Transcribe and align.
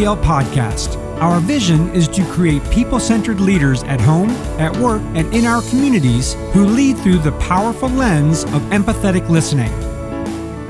Podcast. 0.00 0.96
Our 1.20 1.40
vision 1.40 1.94
is 1.94 2.08
to 2.08 2.24
create 2.32 2.64
people 2.70 2.98
centered 2.98 3.38
leaders 3.38 3.82
at 3.82 4.00
home, 4.00 4.30
at 4.58 4.74
work, 4.78 5.02
and 5.14 5.32
in 5.34 5.44
our 5.44 5.60
communities 5.68 6.32
who 6.54 6.64
lead 6.64 6.96
through 6.98 7.18
the 7.18 7.32
powerful 7.32 7.90
lens 7.90 8.44
of 8.44 8.62
empathetic 8.72 9.28
listening. 9.28 9.70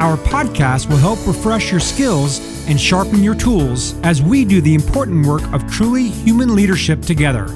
Our 0.00 0.16
podcast 0.16 0.88
will 0.88 0.96
help 0.96 1.24
refresh 1.28 1.70
your 1.70 1.78
skills 1.78 2.40
and 2.68 2.80
sharpen 2.80 3.22
your 3.22 3.36
tools 3.36 3.94
as 4.02 4.20
we 4.20 4.44
do 4.44 4.60
the 4.60 4.74
important 4.74 5.24
work 5.24 5.44
of 5.52 5.70
truly 5.70 6.08
human 6.08 6.56
leadership 6.56 7.00
together. 7.02 7.46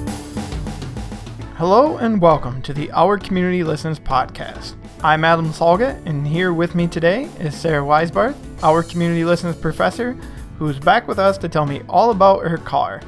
Hello 1.57 1.97
and 1.97 2.21
welcome 2.21 2.61
to 2.61 2.73
the 2.73 2.89
Our 2.93 3.17
Community 3.17 3.65
Listens 3.65 3.99
podcast. 3.99 4.75
I'm 5.03 5.25
Adam 5.25 5.51
Salga, 5.51 6.01
and 6.05 6.25
here 6.25 6.53
with 6.53 6.73
me 6.73 6.87
today 6.87 7.25
is 7.37 7.53
Sarah 7.53 7.83
Weisbarth, 7.83 8.37
our 8.63 8.81
Community 8.81 9.25
Listens 9.25 9.57
professor, 9.57 10.17
who's 10.57 10.79
back 10.79 11.07
with 11.07 11.19
us 11.19 11.37
to 11.39 11.49
tell 11.49 11.65
me 11.65 11.81
all 11.89 12.11
about 12.11 12.45
her 12.45 12.57
car. 12.57 13.01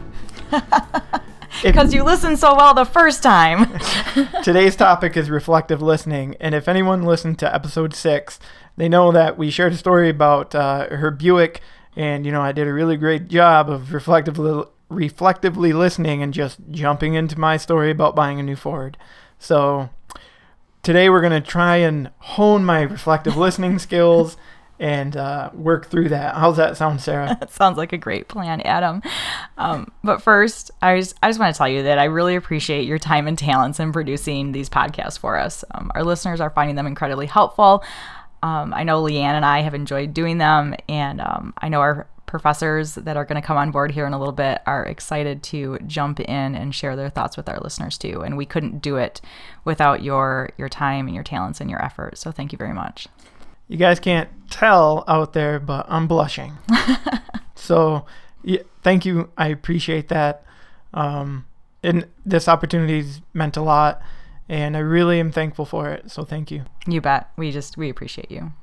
Because 1.63 1.93
you 1.93 2.03
listened 2.03 2.37
so 2.39 2.55
well 2.55 2.73
the 2.73 2.85
first 2.85 3.23
time. 3.23 3.79
Today's 4.43 4.75
topic 4.75 5.17
is 5.17 5.29
reflective 5.29 5.81
listening, 5.81 6.35
and 6.39 6.53
if 6.53 6.67
anyone 6.67 7.03
listened 7.03 7.39
to 7.39 7.53
episode 7.53 7.95
six, 7.95 8.39
they 8.75 8.87
know 8.87 9.11
that 9.11 9.37
we 9.37 9.49
shared 9.49 9.73
a 9.73 9.77
story 9.77 10.09
about 10.09 10.53
uh, 10.53 10.87
her 10.89 11.09
Buick, 11.09 11.61
and 11.95 12.25
you 12.25 12.31
know 12.31 12.41
I 12.41 12.51
did 12.51 12.67
a 12.67 12.73
really 12.73 12.97
great 12.97 13.27
job 13.27 13.69
of 13.69 13.93
reflectively 13.93 14.65
reflectively 14.89 15.73
listening 15.73 16.21
and 16.21 16.33
just 16.33 16.59
jumping 16.71 17.15
into 17.15 17.39
my 17.39 17.57
story 17.57 17.91
about 17.91 18.15
buying 18.15 18.39
a 18.39 18.43
new 18.43 18.55
Ford. 18.55 18.97
So 19.39 19.89
today 20.83 21.09
we're 21.09 21.21
gonna 21.21 21.41
try 21.41 21.77
and 21.77 22.11
hone 22.19 22.63
my 22.63 22.81
reflective 22.81 23.35
listening 23.35 23.79
skills 23.79 24.37
and 24.79 25.17
uh, 25.17 25.49
work 25.53 25.89
through 25.89 26.09
that. 26.09 26.35
How's 26.35 26.57
that 26.57 26.77
sound, 26.77 27.01
Sarah? 27.01 27.35
that 27.39 27.51
sounds 27.51 27.77
like 27.77 27.93
a 27.93 27.97
great 27.97 28.27
plan, 28.27 28.61
Adam. 28.61 29.01
Um, 29.57 29.91
but 30.03 30.21
first, 30.21 30.71
I 30.81 30.99
just, 30.99 31.15
I 31.23 31.29
just 31.29 31.39
want 31.39 31.53
to 31.53 31.57
tell 31.57 31.69
you 31.69 31.83
that 31.83 31.97
I 31.99 32.05
really 32.05 32.35
appreciate 32.35 32.85
your 32.85 32.99
time 32.99 33.27
and 33.27 33.37
talents 33.37 33.79
in 33.79 33.91
producing 33.91 34.51
these 34.51 34.69
podcasts 34.69 35.17
for 35.17 35.37
us. 35.37 35.63
Um, 35.71 35.91
our 35.95 36.03
listeners 36.03 36.39
are 36.39 36.49
finding 36.49 36.75
them 36.75 36.87
incredibly 36.87 37.25
helpful. 37.25 37.83
Um, 38.43 38.73
I 38.73 38.83
know 38.83 39.01
Leanne 39.01 39.33
and 39.33 39.45
I 39.45 39.61
have 39.61 39.73
enjoyed 39.73 40.13
doing 40.13 40.37
them, 40.37 40.75
and 40.87 41.19
um, 41.21 41.53
I 41.57 41.69
know 41.69 41.81
our 41.81 42.07
professors 42.27 42.95
that 42.95 43.17
are 43.17 43.25
going 43.25 43.41
to 43.41 43.45
come 43.45 43.57
on 43.57 43.71
board 43.71 43.89
here 43.89 44.05
in 44.05 44.13
a 44.13 44.19
little 44.19 44.33
bit 44.33 44.61
are 44.67 44.85
excited 44.85 45.41
to 45.41 45.79
jump 45.87 46.19
in 46.19 46.55
and 46.55 46.75
share 46.75 46.95
their 46.95 47.09
thoughts 47.09 47.37
with 47.37 47.49
our 47.49 47.57
listeners 47.61 47.97
too. 47.97 48.21
And 48.21 48.37
we 48.37 48.45
couldn't 48.45 48.79
do 48.79 48.97
it 48.97 49.21
without 49.63 50.03
your 50.03 50.49
your 50.57 50.69
time 50.69 51.07
and 51.07 51.15
your 51.15 51.23
talents 51.23 51.61
and 51.61 51.69
your 51.69 51.83
effort. 51.83 52.17
So 52.17 52.31
thank 52.31 52.51
you 52.51 52.57
very 52.57 52.73
much. 52.73 53.07
You 53.67 53.77
guys 53.77 53.99
can't 53.99 54.29
tell 54.49 55.03
out 55.07 55.33
there, 55.33 55.59
but 55.59 55.85
I'm 55.89 56.07
blushing. 56.07 56.57
so, 57.55 58.05
yeah, 58.43 58.61
thank 58.81 59.05
you. 59.05 59.29
I 59.37 59.47
appreciate 59.47 60.07
that. 60.09 60.43
Um, 60.93 61.45
and 61.83 62.07
this 62.25 62.47
opportunity's 62.47 63.21
meant 63.33 63.57
a 63.57 63.61
lot, 63.61 64.01
and 64.47 64.77
I 64.77 64.79
really 64.79 65.19
am 65.19 65.31
thankful 65.31 65.65
for 65.65 65.89
it. 65.89 66.09
So, 66.09 66.23
thank 66.23 66.49
you. 66.49 66.63
You 66.87 67.01
bet. 67.01 67.29
We 67.35 67.51
just 67.51 67.77
we 67.77 67.89
appreciate 67.89 68.31
you. 68.31 68.53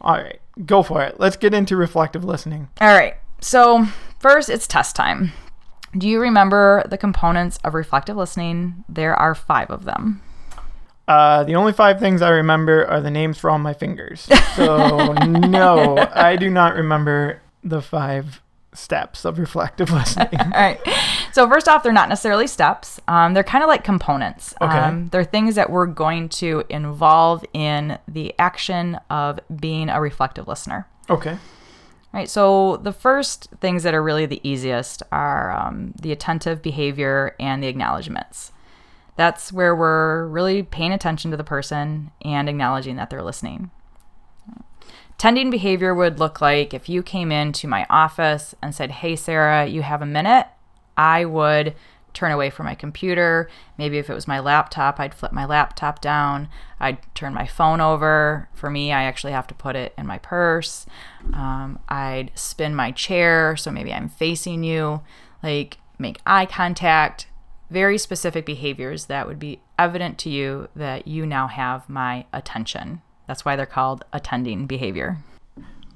All 0.00 0.14
right, 0.14 0.40
go 0.64 0.82
for 0.82 1.02
it. 1.02 1.18
Let's 1.18 1.36
get 1.36 1.54
into 1.54 1.76
reflective 1.76 2.24
listening. 2.24 2.68
All 2.80 2.96
right. 2.96 3.14
So, 3.40 3.86
first, 4.18 4.48
it's 4.50 4.66
test 4.66 4.96
time. 4.96 5.32
Do 5.96 6.08
you 6.08 6.20
remember 6.20 6.84
the 6.88 6.98
components 6.98 7.58
of 7.64 7.74
reflective 7.74 8.16
listening? 8.16 8.84
There 8.88 9.14
are 9.14 9.34
five 9.34 9.70
of 9.70 9.84
them. 9.84 10.22
Uh, 11.08 11.42
the 11.44 11.56
only 11.56 11.72
five 11.72 11.98
things 11.98 12.20
I 12.20 12.28
remember 12.28 12.86
are 12.86 13.00
the 13.00 13.10
names 13.10 13.38
for 13.38 13.48
all 13.48 13.58
my 13.58 13.72
fingers. 13.72 14.28
So, 14.54 15.12
no, 15.24 15.96
I 16.12 16.36
do 16.36 16.50
not 16.50 16.74
remember 16.74 17.40
the 17.64 17.80
five 17.80 18.42
steps 18.74 19.24
of 19.24 19.38
reflective 19.38 19.90
listening. 19.92 20.28
all 20.38 20.50
right. 20.50 20.80
So, 21.32 21.48
first 21.48 21.66
off, 21.66 21.82
they're 21.82 21.92
not 21.92 22.10
necessarily 22.10 22.46
steps, 22.46 23.00
um, 23.08 23.32
they're 23.34 23.42
kind 23.42 23.64
of 23.64 23.68
like 23.68 23.84
components. 23.84 24.54
Okay. 24.60 24.76
Um, 24.76 25.08
they're 25.08 25.24
things 25.24 25.54
that 25.54 25.70
we're 25.70 25.86
going 25.86 26.28
to 26.30 26.62
involve 26.68 27.44
in 27.54 27.98
the 28.06 28.34
action 28.38 28.98
of 29.08 29.40
being 29.60 29.88
a 29.88 30.00
reflective 30.00 30.46
listener. 30.46 30.86
Okay. 31.08 31.38
Right. 32.12 32.28
So 32.28 32.78
the 32.78 32.92
first 32.92 33.48
things 33.60 33.82
that 33.82 33.94
are 33.94 34.02
really 34.02 34.26
the 34.26 34.40
easiest 34.46 35.02
are 35.12 35.52
um, 35.52 35.92
the 36.00 36.10
attentive 36.12 36.62
behavior 36.62 37.34
and 37.38 37.62
the 37.62 37.66
acknowledgments. 37.66 38.52
That's 39.18 39.52
where 39.52 39.74
we're 39.74 40.28
really 40.28 40.62
paying 40.62 40.92
attention 40.92 41.32
to 41.32 41.36
the 41.36 41.42
person 41.42 42.12
and 42.24 42.48
acknowledging 42.48 42.94
that 42.96 43.10
they're 43.10 43.20
listening. 43.20 43.72
Tending 45.18 45.50
behavior 45.50 45.92
would 45.92 46.20
look 46.20 46.40
like 46.40 46.72
if 46.72 46.88
you 46.88 47.02
came 47.02 47.32
into 47.32 47.66
my 47.66 47.84
office 47.90 48.54
and 48.62 48.72
said, 48.72 48.92
Hey, 48.92 49.16
Sarah, 49.16 49.66
you 49.66 49.82
have 49.82 50.02
a 50.02 50.06
minute, 50.06 50.46
I 50.96 51.24
would 51.24 51.74
turn 52.14 52.30
away 52.30 52.48
from 52.48 52.66
my 52.66 52.76
computer. 52.76 53.48
Maybe 53.76 53.98
if 53.98 54.08
it 54.08 54.14
was 54.14 54.28
my 54.28 54.38
laptop, 54.38 55.00
I'd 55.00 55.14
flip 55.14 55.32
my 55.32 55.44
laptop 55.44 56.00
down. 56.00 56.48
I'd 56.78 56.98
turn 57.16 57.34
my 57.34 57.46
phone 57.46 57.80
over. 57.80 58.48
For 58.54 58.70
me, 58.70 58.92
I 58.92 59.02
actually 59.02 59.32
have 59.32 59.48
to 59.48 59.54
put 59.54 59.74
it 59.74 59.94
in 59.98 60.06
my 60.06 60.18
purse. 60.18 60.86
Um, 61.32 61.80
I'd 61.88 62.30
spin 62.36 62.76
my 62.76 62.92
chair, 62.92 63.56
so 63.56 63.72
maybe 63.72 63.92
I'm 63.92 64.08
facing 64.08 64.62
you. 64.62 65.02
Like, 65.42 65.78
make 65.98 66.20
eye 66.24 66.46
contact. 66.46 67.27
Very 67.70 67.98
specific 67.98 68.46
behaviors 68.46 69.06
that 69.06 69.26
would 69.26 69.38
be 69.38 69.60
evident 69.78 70.18
to 70.18 70.30
you 70.30 70.68
that 70.74 71.06
you 71.06 71.26
now 71.26 71.46
have 71.48 71.88
my 71.88 72.26
attention. 72.32 73.02
That's 73.26 73.44
why 73.44 73.56
they're 73.56 73.66
called 73.66 74.04
attending 74.12 74.66
behavior. 74.66 75.18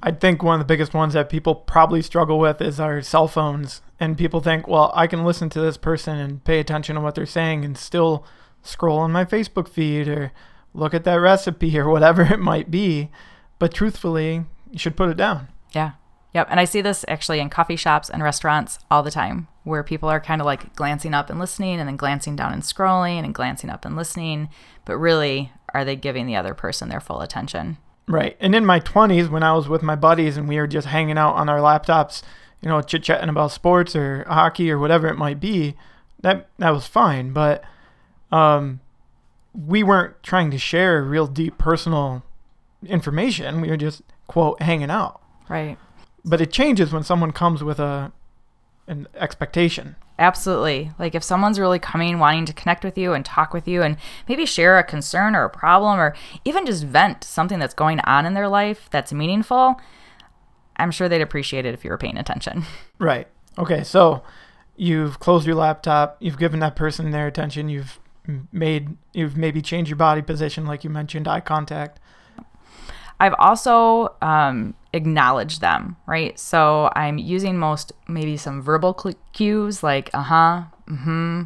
I 0.03 0.11
think 0.11 0.43
one 0.43 0.55
of 0.55 0.61
the 0.61 0.71
biggest 0.73 0.95
ones 0.95 1.15
that 1.15 1.31
people 1.31 1.55
probably 1.55 2.03
struggle 2.03 2.39
with 2.39 2.61
is 2.61 2.81
our 2.81 3.01
cell 3.03 3.29
phones. 3.29 3.83
And 4.01 4.19
people 4.19 4.41
think, 4.41 4.67
well, 4.67 4.91
I 4.95 5.07
can 5.07 5.25
listen 5.25 5.49
to 5.51 5.61
this 5.61 5.77
person 5.77 6.19
and 6.19 6.45
pay 6.45 6.59
attention 6.59 6.97
to 6.97 7.01
what 7.01 7.15
they're 7.15 7.25
saying 7.25 7.65
and 7.65 7.79
still 7.79 8.27
scroll 8.63 8.99
on 8.99 9.13
my 9.13 9.25
Facebook 9.25 9.69
feed 9.69 10.09
or 10.09 10.33
look 10.75 10.93
at 10.93 11.05
that 11.05 11.15
recipe 11.15 11.79
or 11.79 11.89
whatever 11.89 12.23
it 12.23 12.41
might 12.41 12.71
be. 12.71 13.11
But 13.59 13.73
truthfully, 13.73 14.45
you 14.71 14.79
should 14.79 14.97
put 14.97 15.09
it 15.09 15.17
down. 15.17 15.49
Yeah. 15.73 15.93
Yep. 16.35 16.47
And 16.51 16.59
I 16.59 16.65
see 16.65 16.81
this 16.81 17.05
actually 17.09 17.41
in 17.41 17.51
coffee 17.51 17.77
shops 17.77 18.09
and 18.09 18.23
restaurants 18.23 18.79
all 18.91 19.03
the 19.03 19.11
time 19.11 19.49
where 19.65 19.83
people 19.83 20.09
are 20.09 20.21
kind 20.21 20.41
of 20.41 20.47
like 20.47 20.75
glancing 20.75 21.15
up 21.15 21.29
and 21.29 21.39
listening 21.39 21.79
and 21.79 21.89
then 21.89 21.97
glancing 21.97 22.37
down 22.37 22.53
and 22.53 22.63
scrolling 22.63 23.23
and 23.23 23.35
glancing 23.35 23.71
up 23.71 23.85
and 23.85 23.97
listening. 23.97 24.49
But 24.85 24.97
really, 24.97 25.53
are 25.75 25.85
they 25.85 25.97
giving 25.97 26.27
the 26.27 26.37
other 26.37 26.55
person 26.55 26.89
their 26.89 27.01
full 27.01 27.21
attention? 27.21 27.77
Right. 28.09 28.37
And 28.41 28.55
in 28.55 28.67
my 28.67 28.81
20s, 28.81 29.31
when 29.31 29.43
I 29.43 29.53
was 29.53 29.69
with 29.69 29.83
my 29.83 29.95
buddies 29.95 30.37
and 30.37 30.49
we 30.49 30.57
were 30.57 30.67
just 30.67 30.89
hanging 30.89 31.19
out 31.19 31.35
on 31.35 31.49
our 31.49 31.59
laptops, 31.59 32.23
you 32.61 32.69
know, 32.69 32.81
chit 32.81 33.03
chatting 33.03 33.29
about 33.29 33.53
sports 33.53 33.95
or 33.95 34.25
hockey 34.29 34.71
or 34.71 34.79
whatever 34.79 35.09
it 35.09 35.17
might 35.17 35.39
be, 35.39 35.77
that 36.23 36.49
that 36.59 36.71
was 36.71 36.87
fine. 36.87 37.33
But 37.33 37.63
um, 38.31 38.81
we 39.55 39.83
weren't 39.83 40.23
trying 40.23 40.51
to 40.51 40.59
share 40.59 41.03
real 41.03 41.27
deep 41.27 41.59
personal 41.59 42.23
information. 42.85 43.61
We 43.61 43.69
were 43.69 43.77
just 43.77 44.03
quote 44.27 44.63
hanging 44.63 44.91
out. 44.91 45.21
Right. 45.49 45.77
But 46.25 46.41
it 46.41 46.53
changes 46.53 46.93
when 46.93 47.03
someone 47.03 47.33
comes 47.33 47.65
with 47.65 47.81
a 47.81 48.13
an 48.89 49.07
expectation. 49.15 49.97
Absolutely. 50.19 50.93
Like 50.99 51.15
if 51.15 51.23
someone's 51.23 51.59
really 51.59 51.79
coming 51.79 52.19
wanting 52.19 52.47
to 52.47 52.53
connect 52.53 52.85
with 52.85 52.99
you 52.99 53.13
and 53.13 53.25
talk 53.25 53.53
with 53.55 53.67
you 53.67 53.83
and 53.83 53.97
maybe 54.29 54.45
share 54.45 54.79
a 54.79 54.85
concern 54.85 55.35
or 55.35 55.45
a 55.45 55.51
problem 55.51 55.99
or 55.99 56.15
even 56.45 56.67
just 56.67 56.85
vent 56.85 57.25
something 57.25 57.59
that's 57.59 57.75
going 57.75 58.01
on 58.01 58.27
in 58.27 58.35
their 58.35 58.49
life 58.49 58.89
that's 58.91 59.13
meaningful, 59.13 59.81
I'm 60.77 60.91
sure 60.91 61.09
they'd 61.09 61.23
appreciate 61.23 61.65
it 61.65 61.75
if 61.75 61.85
you 61.85 61.91
were 61.91 61.99
paying 61.99 62.19
attention. 62.19 62.65
Right. 62.99 63.27
Okay. 63.59 63.83
So 63.83 64.23
you've 64.77 65.19
closed 65.19 65.45
your 65.45 65.57
laptop, 65.57 66.19
you've 66.21 66.39
given 66.39 66.61
that 66.61 66.77
person 66.77 67.11
their 67.11 67.27
attention, 67.27 67.69
you've 67.69 67.99
made 68.53 68.97
you've 69.13 69.37
maybe 69.37 69.61
changed 69.61 69.89
your 69.89 69.97
body 69.97 70.23
position 70.23 70.65
like 70.65 70.85
you 70.85 70.91
mentioned 70.91 71.27
eye 71.27 71.41
contact 71.41 71.99
I've 73.19 73.35
also 73.39 74.15
um, 74.23 74.75
acknowledged 74.93 75.61
them, 75.61 75.97
right? 76.07 76.39
So 76.39 76.91
I'm 76.95 77.19
using 77.19 77.59
most 77.59 77.93
maybe 78.09 78.37
some 78.37 78.63
verbal 78.63 78.95
cues 79.33 79.83
like 79.83 80.11
uh 80.13 80.23
huh, 80.23 80.63
mm 80.87 81.05
hmm, 81.05 81.43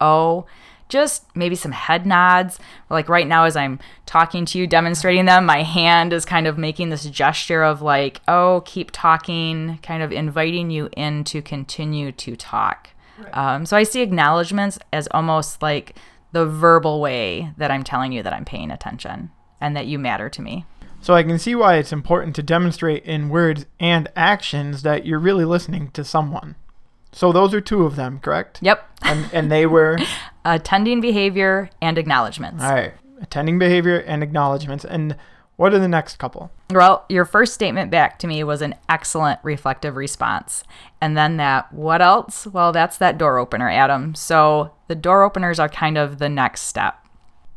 oh, 0.00 0.46
just 0.88 1.24
maybe 1.36 1.54
some 1.54 1.72
head 1.72 2.06
nods. 2.06 2.58
Like 2.88 3.08
right 3.08 3.26
now, 3.26 3.44
as 3.44 3.56
I'm 3.56 3.78
talking 4.04 4.44
to 4.46 4.58
you, 4.58 4.66
demonstrating 4.66 5.24
them, 5.24 5.44
my 5.44 5.62
hand 5.62 6.12
is 6.12 6.24
kind 6.24 6.46
of 6.46 6.58
making 6.58 6.90
this 6.90 7.04
gesture 7.04 7.62
of 7.62 7.82
like, 7.82 8.20
oh, 8.28 8.62
keep 8.64 8.90
talking, 8.92 9.78
kind 9.82 10.02
of 10.02 10.12
inviting 10.12 10.70
you 10.70 10.88
in 10.96 11.24
to 11.24 11.42
continue 11.42 12.12
to 12.12 12.36
talk. 12.36 12.90
Right. 13.18 13.36
Um, 13.36 13.66
so 13.66 13.76
I 13.76 13.82
see 13.82 14.02
acknowledgments 14.02 14.78
as 14.92 15.08
almost 15.10 15.62
like 15.62 15.96
the 16.32 16.46
verbal 16.46 17.00
way 17.00 17.52
that 17.56 17.70
I'm 17.70 17.82
telling 17.82 18.12
you 18.12 18.22
that 18.22 18.32
I'm 18.32 18.44
paying 18.44 18.70
attention 18.70 19.30
and 19.60 19.76
that 19.76 19.86
you 19.86 19.98
matter 19.98 20.28
to 20.28 20.42
me. 20.42 20.66
So 21.06 21.14
I 21.14 21.22
can 21.22 21.38
see 21.38 21.54
why 21.54 21.76
it's 21.76 21.92
important 21.92 22.34
to 22.34 22.42
demonstrate 22.42 23.04
in 23.04 23.28
words 23.28 23.64
and 23.78 24.08
actions 24.16 24.82
that 24.82 25.06
you're 25.06 25.20
really 25.20 25.44
listening 25.44 25.92
to 25.92 26.02
someone. 26.02 26.56
So 27.12 27.30
those 27.30 27.54
are 27.54 27.60
two 27.60 27.84
of 27.84 27.94
them, 27.94 28.18
correct? 28.18 28.58
Yep. 28.60 28.84
And 29.02 29.30
and 29.32 29.48
they 29.48 29.66
were 29.66 30.00
attending 30.44 31.00
behavior 31.00 31.70
and 31.80 31.96
acknowledgments. 31.96 32.64
All 32.64 32.74
right. 32.74 32.94
Attending 33.22 33.56
behavior 33.56 33.98
and 34.00 34.24
acknowledgments. 34.24 34.84
And 34.84 35.14
What 35.54 35.72
are 35.72 35.78
the 35.78 35.86
next 35.86 36.16
couple? 36.16 36.50
Well, 36.70 37.04
your 37.08 37.24
first 37.24 37.54
statement 37.54 37.88
back 37.88 38.18
to 38.18 38.26
me 38.26 38.42
was 38.42 38.60
an 38.60 38.74
excellent 38.88 39.38
reflective 39.44 39.94
response. 39.94 40.64
And 41.00 41.16
then 41.16 41.36
that, 41.36 41.72
what 41.72 42.02
else? 42.02 42.48
Well, 42.48 42.72
that's 42.72 42.98
that 42.98 43.16
door 43.16 43.38
opener, 43.38 43.70
Adam. 43.70 44.16
So 44.16 44.72
the 44.88 44.96
door 44.96 45.22
openers 45.22 45.60
are 45.60 45.68
kind 45.68 45.96
of 45.96 46.18
the 46.18 46.28
next 46.28 46.62
step. 46.62 47.05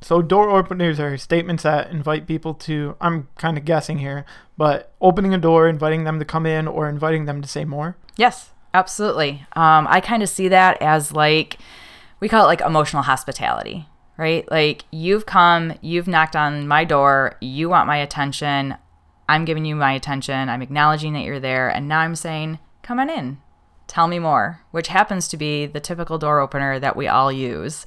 So 0.02 0.22
door 0.22 0.50
openers 0.50 1.00
are 1.00 1.18
statements 1.18 1.64
that 1.64 1.92
invite 1.92 2.26
people 2.26 2.54
to 2.56 2.96
I'm 3.02 3.28
kind 3.38 3.58
of 3.58 3.66
guessing 3.66 4.00
here, 4.00 4.26
but 4.58 4.94
opening 5.02 5.34
a 5.34 5.38
door, 5.38 5.68
inviting 5.68 6.04
them 6.06 6.20
to 6.20 6.26
come 6.26 6.46
in 6.46 6.68
or 6.68 6.88
inviting 6.88 7.26
them 7.26 7.42
to 7.42 7.48
say 7.48 7.66
more. 7.66 7.98
Yes, 8.16 8.52
absolutely. 8.74 9.46
Um, 9.54 9.88
I 9.90 10.00
kind 10.00 10.24
of 10.24 10.30
see 10.30 10.48
that 10.48 10.82
as 10.82 11.12
like 11.12 11.58
we 12.20 12.30
call 12.30 12.46
it 12.46 12.48
like 12.48 12.62
emotional 12.62 13.04
hospitality, 13.04 13.88
right? 14.18 14.50
Like 14.50 14.86
you've 14.92 15.26
come, 15.26 15.74
you've 15.82 16.08
knocked 16.08 16.36
on 16.36 16.68
my 16.68 16.84
door, 16.84 17.36
you 17.42 17.70
want 17.70 17.88
my 17.88 17.98
attention. 17.98 18.76
I'm 19.28 19.46
giving 19.46 19.66
you 19.66 19.76
my 19.76 19.92
attention. 19.94 20.50
I'm 20.50 20.62
acknowledging 20.62 21.14
that 21.14 21.24
you're 21.24 21.40
there, 21.40 21.70
and 21.70 21.88
now 21.88 22.00
I'm 22.00 22.16
saying, 22.16 22.58
"Come 22.82 23.00
on 23.00 23.10
in. 23.10 23.38
Tell 23.86 24.08
me 24.08 24.18
more," 24.18 24.62
which 24.72 24.88
happens 24.88 25.28
to 25.28 25.38
be 25.38 25.66
the 25.68 25.80
typical 25.80 26.18
door 26.18 26.40
opener 26.40 26.80
that 26.80 26.96
we 26.96 27.08
all 27.08 27.32
use. 27.32 27.86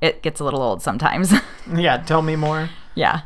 It 0.00 0.22
gets 0.22 0.40
a 0.40 0.44
little 0.44 0.62
old 0.62 0.82
sometimes. 0.82 1.32
Yeah, 1.76 1.98
tell 1.98 2.22
me 2.22 2.34
more. 2.36 2.68
yeah. 2.94 3.22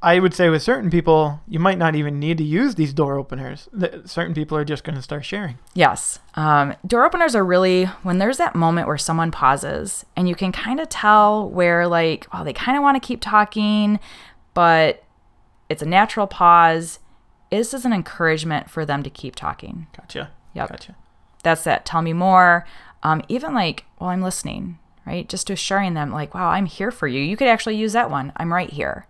I 0.00 0.20
would 0.20 0.32
say 0.32 0.48
with 0.48 0.62
certain 0.62 0.90
people, 0.90 1.40
you 1.48 1.58
might 1.58 1.76
not 1.78 1.96
even 1.96 2.20
need 2.20 2.38
to 2.38 2.44
use 2.44 2.76
these 2.76 2.92
door 2.92 3.16
openers. 3.18 3.68
Certain 4.04 4.32
people 4.32 4.56
are 4.56 4.64
just 4.64 4.84
going 4.84 4.94
to 4.94 5.02
start 5.02 5.24
sharing. 5.24 5.58
Yes. 5.74 6.20
Um, 6.34 6.74
door 6.86 7.04
openers 7.04 7.34
are 7.34 7.44
really 7.44 7.86
when 8.04 8.18
there's 8.18 8.36
that 8.38 8.54
moment 8.54 8.86
where 8.86 8.96
someone 8.98 9.32
pauses 9.32 10.04
and 10.16 10.28
you 10.28 10.36
can 10.36 10.52
kind 10.52 10.78
of 10.78 10.88
tell 10.88 11.48
where, 11.50 11.88
like, 11.88 12.26
well, 12.32 12.44
they 12.44 12.52
kind 12.52 12.76
of 12.76 12.82
want 12.82 13.00
to 13.00 13.04
keep 13.06 13.20
talking, 13.20 13.98
but 14.54 15.02
it's 15.68 15.82
a 15.82 15.86
natural 15.86 16.28
pause. 16.28 17.00
This 17.50 17.74
is 17.74 17.84
an 17.84 17.92
encouragement 17.92 18.70
for 18.70 18.84
them 18.84 19.02
to 19.02 19.10
keep 19.10 19.34
talking. 19.34 19.88
Gotcha. 19.96 20.30
Yep. 20.54 20.68
Gotcha. 20.70 20.96
That's 21.42 21.64
that. 21.64 21.84
Tell 21.84 22.02
me 22.02 22.12
more. 22.12 22.64
Um, 23.02 23.20
even 23.28 23.52
like, 23.52 23.84
well, 23.98 24.10
I'm 24.10 24.22
listening, 24.22 24.78
right? 25.08 25.26
Just 25.26 25.48
assuring 25.48 25.94
them, 25.94 26.12
like, 26.12 26.34
wow, 26.34 26.50
I'm 26.50 26.66
here 26.66 26.90
for 26.90 27.08
you. 27.08 27.22
You 27.22 27.36
could 27.36 27.48
actually 27.48 27.76
use 27.76 27.94
that 27.94 28.10
one. 28.10 28.30
I'm 28.36 28.52
right 28.52 28.68
here. 28.70 29.06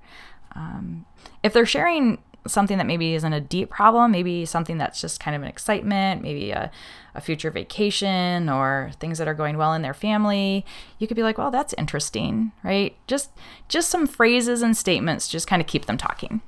Um, 0.54 1.04
if 1.42 1.52
they're 1.52 1.66
sharing 1.66 2.18
something 2.46 2.78
that 2.78 2.86
maybe 2.86 3.14
isn't 3.14 3.32
a 3.32 3.40
deep 3.40 3.68
problem, 3.68 4.12
maybe 4.12 4.44
something 4.46 4.78
that's 4.78 5.00
just 5.00 5.18
kind 5.18 5.34
of 5.34 5.42
an 5.42 5.48
excitement, 5.48 6.22
maybe 6.22 6.52
a, 6.52 6.70
a 7.16 7.20
future 7.20 7.50
vacation 7.50 8.48
or 8.48 8.92
things 9.00 9.18
that 9.18 9.26
are 9.26 9.34
going 9.34 9.56
well 9.56 9.74
in 9.74 9.82
their 9.82 9.92
family, 9.92 10.64
you 11.00 11.08
could 11.08 11.16
be 11.16 11.22
like, 11.24 11.36
well, 11.36 11.50
that's 11.50 11.74
interesting, 11.74 12.52
right? 12.62 12.96
Just 13.08 13.30
just 13.68 13.90
some 13.90 14.06
phrases 14.06 14.62
and 14.62 14.76
statements 14.76 15.28
just 15.28 15.48
kind 15.48 15.60
of 15.60 15.66
keep 15.66 15.86
them 15.86 15.98
talking. 15.98 16.40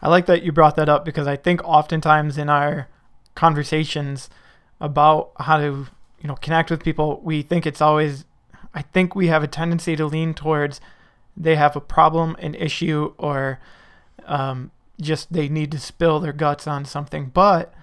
I 0.00 0.08
like 0.08 0.26
that 0.26 0.42
you 0.42 0.50
brought 0.50 0.76
that 0.76 0.88
up 0.88 1.04
because 1.04 1.26
I 1.26 1.36
think 1.36 1.62
oftentimes 1.62 2.38
in 2.38 2.48
our 2.48 2.88
conversations 3.34 4.30
about 4.80 5.32
how 5.40 5.58
to, 5.58 5.86
you 6.20 6.28
know, 6.28 6.36
connect 6.36 6.70
with 6.70 6.82
people, 6.82 7.20
we 7.22 7.42
think 7.42 7.66
it's 7.66 7.80
always 7.80 8.24
I 8.74 8.82
think 8.82 9.14
we 9.14 9.28
have 9.28 9.42
a 9.42 9.48
tendency 9.48 9.96
to 9.96 10.06
lean 10.06 10.34
towards 10.34 10.80
they 11.36 11.56
have 11.56 11.76
a 11.76 11.80
problem, 11.80 12.36
an 12.38 12.54
issue, 12.54 13.14
or 13.18 13.58
um, 14.26 14.70
just 15.00 15.32
they 15.32 15.48
need 15.48 15.72
to 15.72 15.78
spill 15.78 16.20
their 16.20 16.32
guts 16.32 16.66
on 16.66 16.84
something. 16.84 17.26
But 17.26 17.74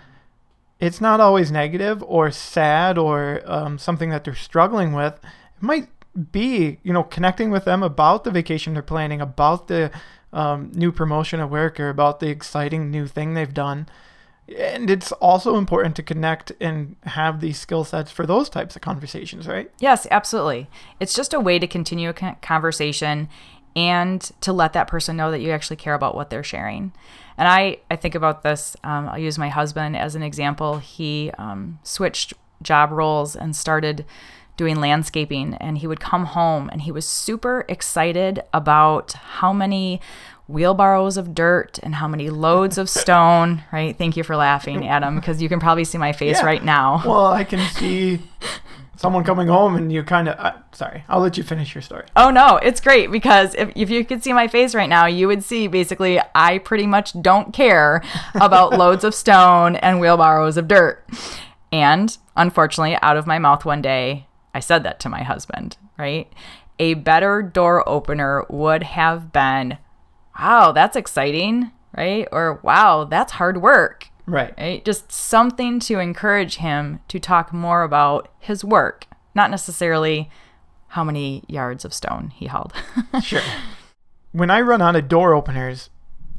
it's 0.80 1.02
not 1.02 1.20
always 1.20 1.52
negative 1.52 2.04
or 2.04 2.32
sad 2.32 2.98
or 2.98 3.42
um, 3.46 3.78
something 3.78 4.10
that 4.10 4.24
they're 4.24 4.36
struggling 4.36 4.94
with. 4.94 5.16
It 5.16 5.64
might 5.64 5.90
be, 6.32 6.80
you 6.84 6.94
know, 6.94 7.04
connecting 7.04 7.52
with 7.52 7.66
them 7.66 7.84
about 7.84 8.24
the 8.24 8.32
vacation 8.32 8.74
they're 8.74 8.82
planning, 8.82 9.22
about 9.22 9.68
the 9.68 9.92
um, 10.34 10.72
new 10.74 10.92
promotion 10.92 11.40
at 11.40 11.50
work, 11.50 11.80
or 11.80 11.90
about 11.90 12.20
the 12.20 12.30
exciting 12.30 12.90
new 12.90 13.06
thing 13.06 13.34
they've 13.34 13.54
done. 13.54 13.88
And 14.58 14.90
it's 14.90 15.12
also 15.14 15.58
important 15.58 15.96
to 15.98 16.04
connect 16.04 16.52
and 16.60 16.96
have 17.04 17.40
these 17.40 17.60
skill 17.60 17.84
sets 17.84 18.12
for 18.12 18.26
those 18.26 18.50
types 18.50 18.76
of 18.76 18.82
conversations, 18.82 19.48
right? 19.48 19.72
Yes, 19.80 20.08
absolutely. 20.12 20.70
It's 21.00 21.14
just 21.14 21.34
a 21.34 21.40
way 21.40 21.60
to 21.60 21.68
continue 21.68 22.10
a 22.10 22.14
conversation 22.42 23.30
and 23.76 24.22
to 24.42 24.52
let 24.52 24.74
that 24.74 24.88
person 24.88 25.16
know 25.16 25.32
that 25.32 25.40
you 25.40 25.52
actually 25.52 25.78
care 25.78 25.94
about 25.94 26.16
what 26.16 26.30
they're 26.30 26.44
sharing. 26.44 26.92
And 27.38 27.48
I, 27.48 27.78
I 27.90 27.96
think 27.96 28.16
about 28.16 28.44
this, 28.44 28.76
um, 28.84 29.08
I'll 29.08 29.18
use 29.18 29.38
my 29.38 29.50
husband 29.50 29.96
as 29.96 30.16
an 30.16 30.24
example. 30.24 30.80
He 30.80 31.32
um, 31.38 31.80
switched 31.84 32.34
job 32.62 32.92
roles 32.92 33.36
and 33.36 33.56
started 33.56 34.06
doing 34.58 34.76
landscaping, 34.76 35.56
and 35.56 35.78
he 35.78 35.88
would 35.88 36.00
come 36.00 36.26
home 36.26 36.70
and 36.70 36.82
he 36.82 36.92
was 36.92 37.08
super 37.08 37.66
excited 37.68 38.44
about 38.54 39.14
how 39.14 39.54
many 39.54 40.00
wheelbarrows 40.48 41.18
of 41.18 41.34
dirt 41.34 41.80
and 41.84 41.96
how 41.96 42.08
many 42.08 42.30
loads 42.30 42.78
of 42.78 42.90
stone, 42.90 43.64
right? 43.72 43.98
Thank 43.98 44.18
you 44.18 44.24
for 44.24 44.36
laughing, 44.36 44.88
Adam, 44.96 45.16
because 45.16 45.42
you 45.42 45.50
can 45.50 45.60
probably 45.60 45.84
see 45.86 45.98
my 45.98 46.12
face 46.14 46.40
Yeah. 46.40 46.46
right 46.46 46.64
now. 46.64 47.02
Well, 47.06 47.28
I 47.28 47.44
can 47.44 47.60
see 47.72 48.20
someone 48.98 49.24
coming 49.24 49.48
home 49.48 49.76
and 49.76 49.92
you 49.92 50.04
kind 50.04 50.28
of, 50.30 50.38
uh, 50.38 50.54
sorry, 50.74 51.04
I'll 51.10 51.22
let 51.22 51.36
you 51.38 51.44
finish 51.44 51.74
your 51.74 51.82
story. 51.82 52.06
Oh 52.16 52.30
no, 52.30 52.58
it's 52.58 52.80
great 52.80 53.12
because 53.12 53.56
if, 53.56 53.72
if 53.76 53.90
you 53.90 54.06
could 54.06 54.24
see 54.24 54.32
my 54.34 54.48
face 54.48 54.76
right 54.76 54.90
now, 54.90 55.06
you 55.08 55.28
would 55.28 55.44
see 55.44 55.68
basically 55.68 56.20
I 56.36 56.60
pretty 56.60 56.86
much 56.86 57.20
don't 57.22 57.52
care 57.54 58.04
about 58.36 58.74
loads 58.78 59.04
of 59.04 59.16
stone 59.16 59.76
and 59.78 60.00
wheelbarrows 60.00 60.58
of 60.58 60.68
dirt. 60.68 61.04
And 61.72 62.16
unfortunately, 62.36 62.98
out 63.02 63.18
of 63.18 63.26
my 63.26 63.40
mouth 63.40 63.66
one 63.66 63.82
day, 63.82 64.28
I 64.54 64.60
said 64.60 64.84
that 64.84 65.00
to 65.00 65.10
my 65.10 65.24
husband, 65.24 65.78
right? 65.98 66.32
A 66.78 66.96
better 66.96 67.42
door 67.42 67.88
opener 67.88 68.46
would 68.50 68.84
have 68.84 69.32
been, 69.32 69.78
wow, 70.40 70.72
that's 70.72 70.96
exciting, 70.96 71.72
right? 71.98 72.28
Or 72.32 72.60
wow, 72.64 73.04
that's 73.06 73.34
hard 73.34 73.62
work 73.62 74.08
Right. 74.28 74.54
right? 74.58 74.86
Just 74.86 75.12
something 75.12 75.80
to 75.82 76.00
encourage 76.00 76.58
him 76.58 77.00
to 77.10 77.20
talk 77.20 77.52
more 77.54 77.84
about 77.84 78.30
his 78.40 78.64
work, 78.64 79.06
not 79.36 79.50
necessarily 79.52 80.30
how 80.90 81.04
many 81.04 81.44
yards 81.48 81.84
of 81.86 81.94
stone 81.94 82.32
he 82.36 82.48
hauled. 82.48 82.74
Sure. 83.22 83.42
when 84.32 84.50
I 84.50 84.62
run 84.62 84.82
out 84.82 84.96
of 84.96 85.08
door 85.08 85.34
openers, 85.34 85.90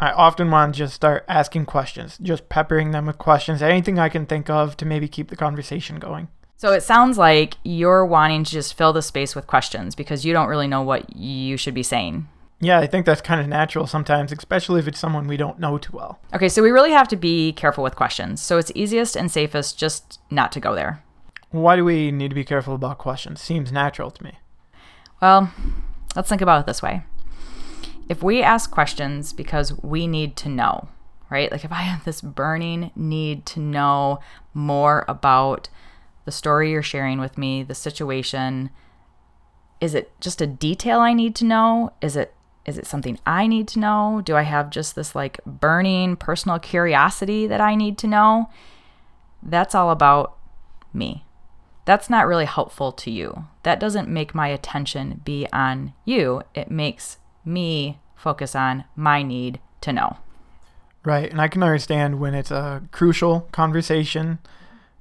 I 0.00 0.10
often 0.10 0.50
want 0.50 0.74
to 0.74 0.78
just 0.78 0.94
start 0.94 1.24
asking 1.28 1.66
questions, 1.66 2.18
just 2.20 2.48
peppering 2.48 2.90
them 2.90 3.06
with 3.06 3.18
questions, 3.18 3.62
anything 3.62 3.98
I 3.98 4.08
can 4.08 4.26
think 4.26 4.48
of 4.50 4.76
to 4.78 4.86
maybe 4.86 5.06
keep 5.08 5.28
the 5.28 5.36
conversation 5.36 5.98
going. 5.98 6.28
so 6.56 6.72
it 6.72 6.82
sounds 6.82 7.18
like 7.18 7.54
you're 7.64 8.04
wanting 8.06 8.44
to 8.44 8.50
just 8.50 8.74
fill 8.74 8.92
the 8.92 9.02
space 9.02 9.34
with 9.36 9.46
questions 9.46 9.94
because 9.94 10.24
you 10.24 10.32
don't 10.32 10.48
really 10.48 10.66
know 10.68 10.82
what 10.82 11.14
you 11.16 11.56
should 11.56 11.74
be 11.74 11.82
saying. 11.82 12.26
Yeah, 12.62 12.78
I 12.78 12.86
think 12.86 13.06
that's 13.06 13.20
kind 13.20 13.40
of 13.40 13.48
natural 13.48 13.88
sometimes, 13.88 14.30
especially 14.30 14.78
if 14.78 14.86
it's 14.86 15.00
someone 15.00 15.26
we 15.26 15.36
don't 15.36 15.58
know 15.58 15.78
too 15.78 15.96
well. 15.96 16.20
Okay, 16.32 16.48
so 16.48 16.62
we 16.62 16.70
really 16.70 16.92
have 16.92 17.08
to 17.08 17.16
be 17.16 17.52
careful 17.52 17.82
with 17.82 17.96
questions. 17.96 18.40
So 18.40 18.56
it's 18.56 18.70
easiest 18.76 19.16
and 19.16 19.32
safest 19.32 19.76
just 19.76 20.20
not 20.30 20.52
to 20.52 20.60
go 20.60 20.72
there. 20.72 21.02
Why 21.50 21.74
do 21.74 21.84
we 21.84 22.12
need 22.12 22.28
to 22.28 22.36
be 22.36 22.44
careful 22.44 22.76
about 22.76 22.98
questions? 22.98 23.40
Seems 23.40 23.72
natural 23.72 24.12
to 24.12 24.22
me. 24.22 24.38
Well, 25.20 25.52
let's 26.14 26.28
think 26.28 26.40
about 26.40 26.60
it 26.60 26.66
this 26.66 26.82
way. 26.82 27.02
If 28.08 28.22
we 28.22 28.44
ask 28.44 28.70
questions 28.70 29.32
because 29.32 29.76
we 29.82 30.06
need 30.06 30.36
to 30.36 30.48
know, 30.48 30.88
right? 31.30 31.50
Like 31.50 31.64
if 31.64 31.72
I 31.72 31.82
have 31.82 32.04
this 32.04 32.20
burning 32.20 32.92
need 32.94 33.44
to 33.46 33.60
know 33.60 34.20
more 34.54 35.04
about 35.08 35.68
the 36.26 36.32
story 36.32 36.70
you're 36.70 36.80
sharing 36.80 37.18
with 37.18 37.36
me, 37.36 37.64
the 37.64 37.74
situation, 37.74 38.70
is 39.80 39.96
it 39.96 40.12
just 40.20 40.40
a 40.40 40.46
detail 40.46 41.00
I 41.00 41.12
need 41.12 41.34
to 41.36 41.44
know? 41.44 41.92
Is 42.00 42.14
it 42.14 42.32
is 42.64 42.78
it 42.78 42.86
something 42.86 43.18
I 43.26 43.46
need 43.46 43.68
to 43.68 43.78
know? 43.78 44.22
Do 44.24 44.36
I 44.36 44.42
have 44.42 44.70
just 44.70 44.94
this 44.94 45.14
like 45.14 45.40
burning 45.44 46.16
personal 46.16 46.58
curiosity 46.58 47.46
that 47.46 47.60
I 47.60 47.74
need 47.74 47.98
to 47.98 48.06
know? 48.06 48.48
That's 49.42 49.74
all 49.74 49.90
about 49.90 50.36
me 50.92 51.24
that's 51.84 52.08
not 52.08 52.26
really 52.26 52.44
helpful 52.44 52.92
to 52.92 53.10
you. 53.10 53.46
That 53.64 53.80
doesn't 53.80 54.08
make 54.08 54.34
my 54.34 54.48
attention 54.48 55.20
be 55.24 55.46
on 55.52 55.94
you. 56.04 56.42
It 56.54 56.70
makes 56.70 57.18
me 57.44 57.98
focus 58.14 58.54
on 58.54 58.84
my 58.94 59.22
need 59.22 59.58
to 59.80 59.92
know. 59.92 60.18
Right. 61.04 61.30
And 61.30 61.40
I 61.40 61.48
can 61.48 61.62
understand 61.62 62.20
when 62.20 62.34
it's 62.34 62.52
a 62.52 62.82
crucial 62.92 63.48
conversation 63.52 64.38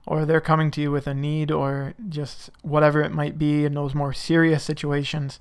or 0.07 0.25
they're 0.25 0.41
coming 0.41 0.71
to 0.71 0.81
you 0.81 0.91
with 0.91 1.05
a 1.05 1.13
need 1.13 1.51
or 1.51 1.93
just 2.09 2.49
whatever 2.63 3.01
it 3.03 3.11
might 3.11 3.37
be 3.37 3.65
in 3.65 3.75
those 3.75 3.93
more 3.93 4.13
serious 4.13 4.63
situations, 4.63 5.37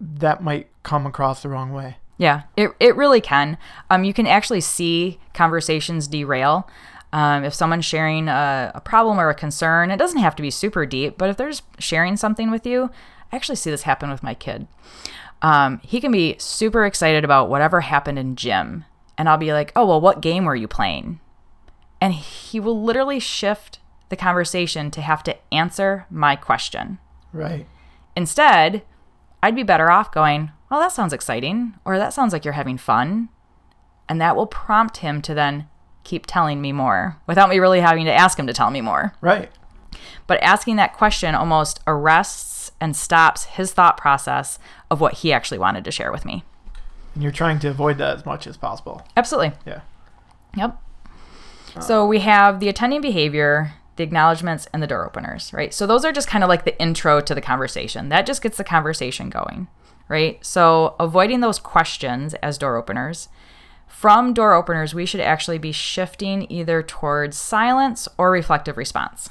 that 0.00 0.42
might 0.42 0.68
come 0.82 1.06
across 1.06 1.42
the 1.42 1.48
wrong 1.48 1.72
way. 1.72 1.96
Yeah, 2.18 2.42
it, 2.56 2.70
it 2.80 2.96
really 2.96 3.20
can. 3.20 3.58
Um, 3.90 4.04
you 4.04 4.14
can 4.14 4.26
actually 4.26 4.62
see 4.62 5.18
conversations 5.34 6.08
derail. 6.08 6.68
Um, 7.12 7.44
if 7.44 7.54
someone's 7.54 7.84
sharing 7.84 8.28
a, 8.28 8.72
a 8.74 8.80
problem 8.80 9.18
or 9.18 9.28
a 9.28 9.34
concern, 9.34 9.90
it 9.90 9.96
doesn't 9.98 10.20
have 10.20 10.36
to 10.36 10.42
be 10.42 10.50
super 10.50 10.86
deep, 10.86 11.16
but 11.18 11.30
if 11.30 11.36
they're 11.36 11.50
just 11.50 11.64
sharing 11.78 12.16
something 12.16 12.50
with 12.50 12.66
you, 12.66 12.90
I 13.32 13.36
actually 13.36 13.56
see 13.56 13.70
this 13.70 13.82
happen 13.82 14.10
with 14.10 14.22
my 14.22 14.34
kid. 14.34 14.66
Um, 15.42 15.80
he 15.82 16.00
can 16.00 16.10
be 16.10 16.36
super 16.38 16.84
excited 16.84 17.24
about 17.24 17.48
whatever 17.48 17.82
happened 17.82 18.18
in 18.18 18.36
gym, 18.36 18.84
and 19.18 19.28
I'll 19.28 19.38
be 19.38 19.52
like, 19.52 19.72
oh, 19.76 19.86
well, 19.86 20.00
what 20.00 20.20
game 20.20 20.44
were 20.44 20.56
you 20.56 20.68
playing? 20.68 21.20
And 22.00 22.14
he 22.14 22.60
will 22.60 22.82
literally 22.82 23.20
shift 23.20 23.78
the 24.08 24.16
conversation 24.16 24.90
to 24.92 25.00
have 25.00 25.22
to 25.24 25.36
answer 25.52 26.06
my 26.10 26.36
question. 26.36 26.98
Right. 27.32 27.66
Instead, 28.14 28.82
I'd 29.42 29.56
be 29.56 29.62
better 29.62 29.90
off 29.90 30.12
going, 30.12 30.50
well, 30.70 30.80
that 30.80 30.92
sounds 30.92 31.12
exciting, 31.12 31.74
or 31.84 31.98
that 31.98 32.12
sounds 32.12 32.32
like 32.32 32.44
you're 32.44 32.54
having 32.54 32.78
fun. 32.78 33.28
And 34.08 34.20
that 34.20 34.36
will 34.36 34.46
prompt 34.46 34.98
him 34.98 35.20
to 35.22 35.34
then 35.34 35.68
keep 36.04 36.26
telling 36.26 36.60
me 36.60 36.72
more 36.72 37.16
without 37.26 37.48
me 37.48 37.58
really 37.58 37.80
having 37.80 38.04
to 38.04 38.12
ask 38.12 38.38
him 38.38 38.46
to 38.46 38.52
tell 38.52 38.70
me 38.70 38.80
more. 38.80 39.14
Right. 39.20 39.50
But 40.26 40.42
asking 40.42 40.76
that 40.76 40.94
question 40.94 41.34
almost 41.34 41.80
arrests 41.86 42.70
and 42.80 42.96
stops 42.96 43.44
his 43.44 43.72
thought 43.72 43.96
process 43.96 44.58
of 44.90 45.00
what 45.00 45.14
he 45.14 45.32
actually 45.32 45.58
wanted 45.58 45.84
to 45.84 45.90
share 45.90 46.12
with 46.12 46.24
me. 46.24 46.44
And 47.14 47.22
you're 47.22 47.32
trying 47.32 47.58
to 47.60 47.68
avoid 47.68 47.98
that 47.98 48.18
as 48.18 48.26
much 48.26 48.46
as 48.46 48.56
possible. 48.56 49.06
Absolutely. 49.16 49.52
Yeah. 49.66 49.80
Yep. 50.56 50.82
So 51.80 52.06
we 52.06 52.20
have 52.20 52.60
the 52.60 52.68
attending 52.68 53.00
behavior, 53.00 53.72
the 53.96 54.04
acknowledgments, 54.04 54.68
and 54.72 54.82
the 54.82 54.86
door 54.86 55.06
openers, 55.06 55.52
right? 55.52 55.72
So 55.72 55.86
those 55.86 56.04
are 56.04 56.12
just 56.12 56.28
kind 56.28 56.44
of 56.44 56.48
like 56.48 56.64
the 56.64 56.78
intro 56.80 57.20
to 57.20 57.34
the 57.34 57.40
conversation. 57.40 58.08
That 58.10 58.26
just 58.26 58.42
gets 58.42 58.56
the 58.56 58.64
conversation 58.64 59.30
going, 59.30 59.68
right? 60.08 60.44
So 60.44 60.94
avoiding 61.00 61.40
those 61.40 61.58
questions 61.58 62.34
as 62.34 62.58
door 62.58 62.76
openers. 62.76 63.28
From 63.86 64.34
door 64.34 64.52
openers, 64.52 64.94
we 64.94 65.06
should 65.06 65.20
actually 65.20 65.58
be 65.58 65.72
shifting 65.72 66.46
either 66.50 66.82
towards 66.82 67.36
silence 67.36 68.08
or 68.18 68.30
reflective 68.30 68.76
response. 68.76 69.30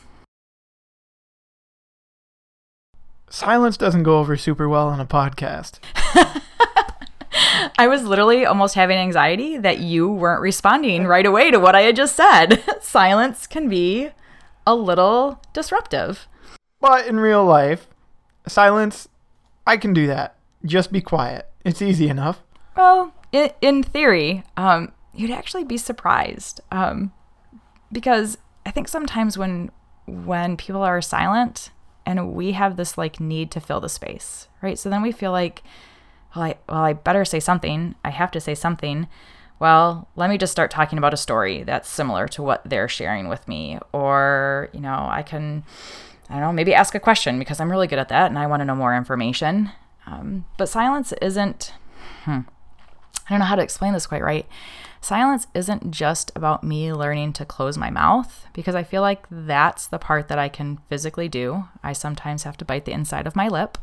Silence 3.29 3.75
doesn't 3.77 4.03
go 4.03 4.19
over 4.19 4.38
super 4.38 4.69
well 4.69 4.88
on 4.88 5.00
a 5.00 5.05
podcast. 5.05 5.79
I 7.77 7.88
was 7.88 8.03
literally 8.03 8.45
almost 8.45 8.75
having 8.75 8.98
anxiety 8.98 9.57
that 9.57 9.79
you 9.79 10.10
weren't 10.10 10.41
responding 10.41 11.05
right 11.05 11.25
away 11.25 11.51
to 11.51 11.60
what 11.60 11.75
I 11.75 11.81
had 11.81 11.95
just 11.95 12.15
said. 12.15 12.63
Silence 12.81 13.45
can 13.48 13.67
be 13.67 14.10
a 14.65 14.75
little 14.75 15.41
disruptive. 15.53 16.27
But 16.79 17.07
in 17.07 17.19
real 17.19 17.45
life, 17.45 17.88
silence, 18.48 19.07
I 19.65 19.77
can 19.77 19.93
do 19.93 20.07
that. 20.07 20.38
Just 20.63 20.91
be 20.91 21.01
quiet. 21.01 21.50
It's 21.63 21.81
easy 21.81 22.07
enough. 22.10 22.41
Well, 22.75 23.13
in, 23.31 23.51
in 23.62 23.84
theory, 23.84 24.43
um, 24.57 24.91
you'd 25.13 25.31
actually 25.31 25.63
be 25.63 25.77
surprised 25.77 26.62
um, 26.72 27.12
because 27.91 28.38
I 28.65 28.72
think 28.72 28.88
sometimes 28.88 29.38
when 29.38 29.72
when 30.07 30.55
people 30.55 30.84
are 30.84 31.01
silent 31.01 31.72
and 32.05 32.34
we 32.34 32.51
have 32.51 32.77
this 32.77 32.98
like 32.98 33.19
need 33.19 33.50
to 33.51 33.60
fill 33.60 33.81
the 33.81 33.89
space, 33.89 34.48
right? 34.62 34.77
So 34.77 34.89
then 34.89 35.01
we 35.01 35.12
feel 35.12 35.31
like, 35.31 35.63
well, 36.36 36.45
I 36.45 36.55
well 36.69 36.84
I 36.84 36.93
better 36.93 37.25
say 37.25 37.39
something. 37.39 37.95
I 38.03 38.10
have 38.12 38.31
to 38.31 38.39
say 38.39 38.55
something. 38.55 39.07
Well, 39.59 40.07
let 40.15 40.29
me 40.29 40.38
just 40.38 40.51
start 40.51 40.71
talking 40.71 40.97
about 40.97 41.13
a 41.13 41.17
story 41.17 41.63
that's 41.63 41.89
similar 41.89 42.27
to 42.29 42.43
what 42.43 42.62
they're 42.65 42.89
sharing 42.89 43.27
with 43.27 43.47
me, 43.47 43.79
or 43.93 44.69
you 44.74 44.81
know, 44.81 45.07
I 45.09 45.24
can, 45.24 45.63
I 46.29 46.33
don't 46.33 46.41
know, 46.41 46.53
maybe 46.53 46.74
ask 46.74 46.93
a 46.95 47.00
question 47.00 47.39
because 47.39 47.59
I'm 47.59 47.71
really 47.71 47.88
good 47.88 48.00
at 48.00 48.09
that 48.09 48.27
and 48.29 48.38
I 48.38 48.47
want 48.47 48.62
to 48.62 48.65
know 48.65 48.75
more 48.75 48.95
information. 48.95 49.71
Um, 50.05 50.45
but 50.57 50.69
silence 50.69 51.13
isn't. 51.21 51.74
Hmm, 52.24 52.41
I 53.27 53.29
don't 53.29 53.39
know 53.39 53.45
how 53.45 53.55
to 53.55 53.63
explain 53.63 53.93
this 53.93 54.07
quite 54.07 54.21
right. 54.21 54.45
Silence 55.01 55.45
isn't 55.53 55.91
just 55.91 56.31
about 56.35 56.63
me 56.63 56.91
learning 56.91 57.31
to 57.33 57.45
close 57.45 57.77
my 57.77 57.91
mouth 57.91 58.47
because 58.53 58.74
I 58.74 58.81
feel 58.81 59.03
like 59.03 59.25
that's 59.29 59.85
the 59.85 60.00
part 60.00 60.29
that 60.29 60.39
I 60.39 60.50
can 60.50 60.79
physically 60.89 61.29
do. 61.29 61.65
I 61.83 61.93
sometimes 61.93 62.41
have 62.41 62.57
to 62.57 62.65
bite 62.65 62.85
the 62.85 62.91
inside 62.91 63.27
of 63.27 63.35
my 63.35 63.47
lip. 63.47 63.77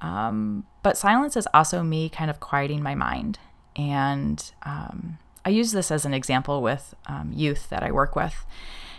Um, 0.00 0.66
but 0.82 0.96
silence 0.96 1.36
is 1.36 1.46
also 1.54 1.84
me 1.84 2.08
kind 2.08 2.28
of 2.28 2.40
quieting 2.40 2.82
my 2.82 2.96
mind. 2.96 3.38
And 3.78 4.52
um, 4.62 5.18
I 5.44 5.50
use 5.50 5.72
this 5.72 5.90
as 5.90 6.04
an 6.04 6.12
example 6.12 6.60
with 6.60 6.94
um, 7.06 7.32
youth 7.32 7.70
that 7.70 7.82
I 7.82 7.92
work 7.92 8.16
with. 8.16 8.44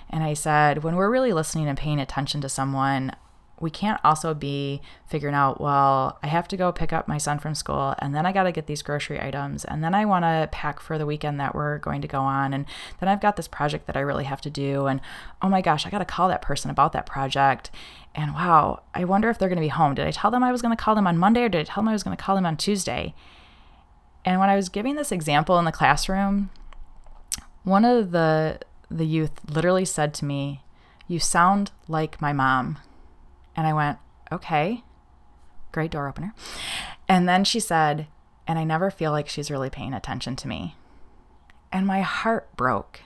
And 0.10 0.24
I 0.24 0.34
said, 0.34 0.84
when 0.84 0.96
we're 0.96 1.12
really 1.12 1.34
listening 1.34 1.68
and 1.68 1.78
paying 1.78 2.00
attention 2.00 2.42
to 2.42 2.50
someone, 2.50 3.12
we 3.60 3.70
can't 3.70 4.00
also 4.04 4.34
be 4.34 4.82
figuring 5.06 5.36
out, 5.36 5.60
well, 5.60 6.18
I 6.24 6.28
have 6.28 6.48
to 6.48 6.58
go 6.58 6.72
pick 6.72 6.94
up 6.94 7.08
my 7.08 7.18
son 7.18 7.40
from 7.40 7.56
school 7.56 7.94
and 8.00 8.16
then 8.16 8.26
I 8.26 8.32
got 8.32 8.44
to 8.44 8.52
get 8.52 8.68
these 8.68 8.82
grocery 8.82 9.20
items 9.20 9.66
and 9.66 9.84
then 9.84 9.94
I 9.94 10.06
want 10.06 10.24
to 10.24 10.50
pack 10.52 10.80
for 10.80 10.98
the 10.98 11.06
weekend 11.06 11.40
that 11.40 11.54
we're 11.54 11.78
going 11.78 12.02
to 12.02 12.08
go 12.08 12.22
on 12.22 12.54
and 12.54 12.66
then 13.00 13.10
I've 13.10 13.22
got 13.22 13.36
this 13.36 13.48
project 13.48 13.86
that 13.88 13.98
I 13.98 14.02
really 14.02 14.24
have 14.24 14.42
to 14.42 14.50
do 14.50 14.88
and 14.88 15.02
oh 15.42 15.50
my 15.50 15.62
gosh, 15.62 15.86
I 15.86 15.90
got 15.90 16.00
to 16.00 16.06
call 16.06 16.30
that 16.30 16.42
person 16.42 16.72
about 16.72 16.94
that 16.94 17.06
project. 17.06 17.70
And 18.16 18.34
wow, 18.34 18.82
I 18.94 19.04
wonder 19.04 19.30
if 19.30 19.38
they're 19.38 19.50
going 19.50 19.58
to 19.58 19.62
be 19.62 19.68
home. 19.68 19.94
Did 19.94 20.08
I 20.08 20.12
tell 20.12 20.32
them 20.32 20.44
I 20.44 20.52
was 20.52 20.62
going 20.62 20.76
to 20.76 20.82
call 20.82 20.96
them 20.96 21.08
on 21.08 21.18
Monday 21.18 21.44
or 21.44 21.50
did 21.50 21.60
I 21.60 21.64
tell 21.64 21.84
them 21.84 21.90
I 21.90 21.94
was 21.94 22.04
going 22.04 22.16
to 22.16 22.24
call 22.24 22.36
them 22.36 22.46
on 22.46 22.58
Tuesday? 22.58 23.14
And 24.26 24.40
when 24.40 24.50
I 24.50 24.56
was 24.56 24.70
giving 24.70 24.96
this 24.96 25.12
example 25.12 25.58
in 25.60 25.66
the 25.66 25.72
classroom, 25.72 26.50
one 27.64 27.86
of 27.86 28.12
the 28.12 28.60
the 28.92 29.06
youth 29.06 29.32
literally 29.48 29.86
said 29.86 30.14
to 30.16 30.26
me, 30.26 30.62
"You 31.08 31.20
sound 31.20 31.72
like 31.88 32.22
my 32.22 32.34
mom." 32.34 32.80
And 33.56 33.68
I 33.68 33.74
went, 33.74 33.98
okay, 34.32 34.84
great 35.72 35.92
door 35.92 36.08
opener. 36.08 36.34
And 37.08 37.28
then 37.28 37.44
she 37.44 37.60
said, 37.60 38.08
and 38.48 38.58
I 38.58 38.64
never 38.64 38.90
feel 38.90 39.12
like 39.12 39.28
she's 39.28 39.52
really 39.52 39.70
paying 39.70 39.94
attention 39.94 40.36
to 40.38 40.48
me. 40.48 40.76
And 41.72 41.86
my 41.86 42.02
heart 42.02 42.56
broke. 42.56 43.02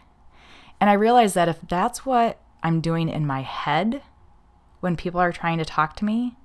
And 0.80 0.90
I 0.90 0.94
realized 0.94 1.36
that 1.36 1.50
if 1.50 1.60
that's 1.68 2.06
what 2.06 2.40
I'm 2.62 2.82
doing 2.82 3.10
in 3.10 3.26
my 3.26 3.42
head 3.42 4.02
when 4.80 4.96
people 4.96 5.20
are 5.20 5.32
trying 5.32 5.58
to 5.58 5.66
talk 5.66 5.96
to 5.98 6.06
me, 6.06 6.36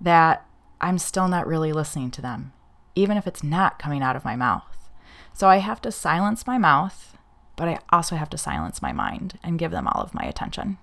that 0.00 0.44
I'm 0.80 0.98
still 0.98 1.28
not 1.28 1.46
really 1.46 1.72
listening 1.72 2.10
to 2.12 2.22
them, 2.22 2.52
even 2.94 3.16
if 3.16 3.26
it's 3.26 3.42
not 3.42 3.78
coming 3.78 4.02
out 4.02 4.16
of 4.16 4.24
my 4.24 4.36
mouth. 4.36 4.90
So 5.32 5.48
I 5.48 5.58
have 5.58 5.80
to 5.82 5.92
silence 5.92 6.46
my 6.46 6.58
mouth, 6.58 7.16
but 7.56 7.68
I 7.68 7.78
also 7.90 8.16
have 8.16 8.30
to 8.30 8.38
silence 8.38 8.82
my 8.82 8.92
mind 8.92 9.38
and 9.42 9.58
give 9.58 9.70
them 9.70 9.88
all 9.88 10.02
of 10.02 10.14
my 10.14 10.22
attention. 10.22 10.78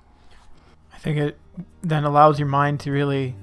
I 0.94 0.98
think 0.98 1.18
it 1.18 1.40
then 1.82 2.04
allows 2.04 2.40
your 2.40 2.48
mind 2.48 2.80
to 2.82 2.92
really 2.92 3.36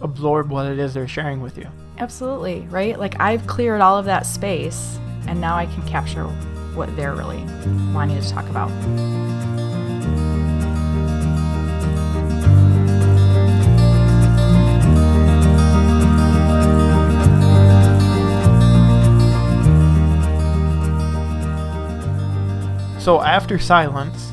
absorb 0.00 0.50
what 0.50 0.66
it 0.66 0.78
is 0.78 0.94
they're 0.94 1.08
sharing 1.08 1.40
with 1.40 1.58
you. 1.58 1.66
Absolutely, 1.98 2.60
right? 2.70 2.98
Like 2.98 3.20
I've 3.20 3.46
cleared 3.46 3.80
all 3.80 3.98
of 3.98 4.04
that 4.06 4.26
space 4.26 4.98
and 5.26 5.40
now 5.40 5.56
I 5.56 5.66
can 5.66 5.86
capture 5.86 6.24
what 6.74 6.94
they're 6.96 7.14
really 7.14 7.42
wanting 7.92 8.20
to 8.20 8.28
talk 8.28 8.48
about. 8.48 8.70
So 23.10 23.20
after 23.20 23.58
silence, 23.58 24.32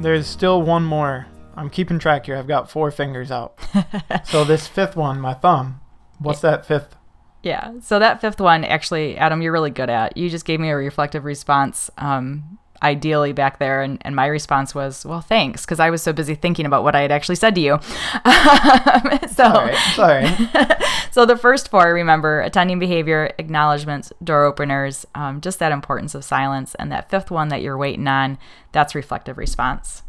there's 0.00 0.26
still 0.26 0.62
one 0.62 0.82
more 0.82 1.26
I'm 1.56 1.68
keeping 1.68 1.98
track 1.98 2.24
here. 2.24 2.38
I've 2.38 2.48
got 2.48 2.70
four 2.70 2.90
fingers 2.90 3.30
out. 3.30 3.58
so 4.24 4.44
this 4.44 4.66
fifth 4.66 4.96
one, 4.96 5.20
my 5.20 5.34
thumb. 5.34 5.82
What's 6.20 6.40
that 6.40 6.64
fifth? 6.64 6.96
Yeah. 7.42 7.72
So 7.82 7.98
that 7.98 8.22
fifth 8.22 8.40
one, 8.40 8.64
actually, 8.64 9.18
Adam, 9.18 9.42
you're 9.42 9.52
really 9.52 9.68
good 9.68 9.90
at. 9.90 10.16
You 10.16 10.30
just 10.30 10.46
gave 10.46 10.58
me 10.58 10.70
a 10.70 10.74
reflective 10.74 11.26
response. 11.26 11.90
Um, 11.98 12.58
ideally 12.84 13.32
back 13.32 13.58
there. 13.58 13.82
And, 13.82 13.98
and 14.02 14.14
my 14.14 14.26
response 14.26 14.74
was 14.74 15.04
well 15.04 15.20
thanks 15.20 15.64
because 15.64 15.80
i 15.80 15.90
was 15.90 16.02
so 16.02 16.12
busy 16.12 16.34
thinking 16.34 16.66
about 16.66 16.84
what 16.84 16.94
i 16.94 17.00
had 17.00 17.10
actually 17.10 17.36
said 17.36 17.54
to 17.54 17.60
you. 17.60 17.78
So 19.34 19.44
sorry, 19.52 19.74
sorry. 19.94 20.26
so 21.10 21.26
the 21.26 21.36
first 21.36 21.68
four 21.68 21.92
remember 21.92 22.40
attending 22.40 22.78
behavior 22.78 23.32
acknowledgments 23.38 24.12
door 24.22 24.44
openers 24.44 25.06
um, 25.14 25.40
just 25.40 25.58
that 25.58 25.72
importance 25.72 26.14
of 26.14 26.24
silence. 26.24 26.74
And 26.76 26.92
that 26.92 27.10
fifth 27.10 27.30
one 27.30 27.48
that 27.48 27.62
you're 27.62 27.78
waiting 27.78 28.06
on 28.06 28.38
that's 28.72 28.94
reflective 28.94 29.38
response. 29.38 30.02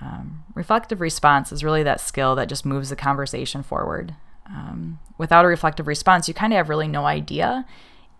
Um, 0.00 0.44
reflective 0.54 1.00
response 1.00 1.50
is 1.50 1.64
really 1.64 1.82
that 1.82 2.00
skill 2.00 2.36
that 2.36 2.48
just 2.48 2.64
moves 2.64 2.90
the 2.90 2.96
conversation 2.96 3.62
forward. 3.62 4.14
Um, 4.46 5.00
without 5.18 5.44
a 5.44 5.48
reflective 5.48 5.86
response, 5.86 6.28
you 6.28 6.34
kind 6.34 6.52
of 6.52 6.56
have 6.58 6.68
really 6.68 6.88
no 6.88 7.04
idea 7.04 7.66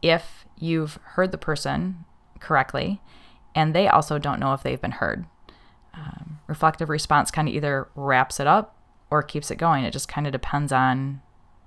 if 0.02 0.44
you've 0.58 0.98
heard 1.14 1.32
the 1.32 1.38
person 1.38 2.04
correctly, 2.40 3.00
and 3.58 3.74
they 3.74 3.88
also 3.88 4.20
don't 4.20 4.38
know 4.38 4.54
if 4.54 4.62
they've 4.62 4.80
been 4.80 4.92
heard. 4.92 5.26
Um, 5.92 6.38
reflective 6.46 6.88
response 6.88 7.32
kind 7.32 7.48
of 7.48 7.54
either 7.54 7.88
wraps 7.96 8.38
it 8.38 8.46
up 8.46 8.76
or 9.10 9.20
keeps 9.20 9.50
it 9.50 9.56
going. 9.56 9.82
It 9.82 9.90
just 9.90 10.06
kind 10.06 10.28
of 10.28 10.32
depends 10.32 10.70
on 10.70 11.20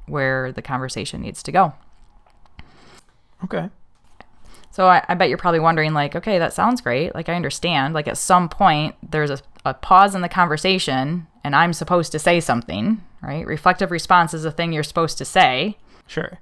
where 0.06 0.54
the 0.54 0.62
conversation 0.62 1.22
needs 1.22 1.44
to 1.44 1.52
go. 1.52 1.74
Okay. 3.44 3.70
So 4.70 4.88
I, 4.88 5.04
I, 5.10 5.16
bet 5.16 5.28
you're 5.28 5.38
probably 5.38 5.60
wondering, 5.60 5.94
like, 5.94 6.16
okay, 6.16 6.40
that 6.40 6.54
sounds 6.54 6.80
great. 6.80 7.14
Like, 7.14 7.28
I 7.28 7.36
understand. 7.36 7.94
Like, 7.94 8.08
at 8.08 8.18
some 8.18 8.48
point, 8.48 8.96
there's 9.12 9.30
a, 9.30 9.40
a 9.66 9.74
pause 9.74 10.16
in 10.16 10.22
the 10.22 10.30
conversation, 10.30 11.28
and 11.44 11.54
I'm 11.54 11.74
supposed 11.74 12.14
to 12.14 12.20
say 12.20 12.40
something, 12.40 13.04
right? 13.22 13.46
Reflective 13.46 13.92
response 13.92 14.34
is 14.34 14.46
a 14.46 14.52
thing 14.52 14.72
you're 14.72 14.84
supposed 14.84 15.18
to 15.18 15.26
say. 15.26 15.78
Sure. 16.08 16.40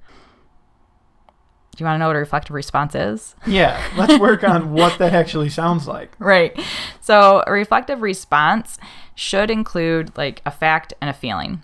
Do 1.79 1.83
you 1.83 1.85
want 1.85 1.95
to 1.95 1.99
know 1.99 2.07
what 2.07 2.17
a 2.17 2.19
reflective 2.19 2.53
response 2.53 2.93
is? 2.93 3.35
Yeah, 3.47 3.81
let's 3.95 4.19
work 4.19 4.43
on 4.43 4.73
what 4.73 4.99
that 4.99 5.13
actually 5.13 5.47
sounds 5.47 5.87
like. 5.87 6.13
Right. 6.19 6.59
So, 6.99 7.41
a 7.47 7.53
reflective 7.53 8.01
response 8.01 8.77
should 9.15 9.49
include 9.49 10.11
like 10.17 10.41
a 10.45 10.51
fact 10.51 10.93
and 10.99 11.09
a 11.09 11.13
feeling. 11.13 11.63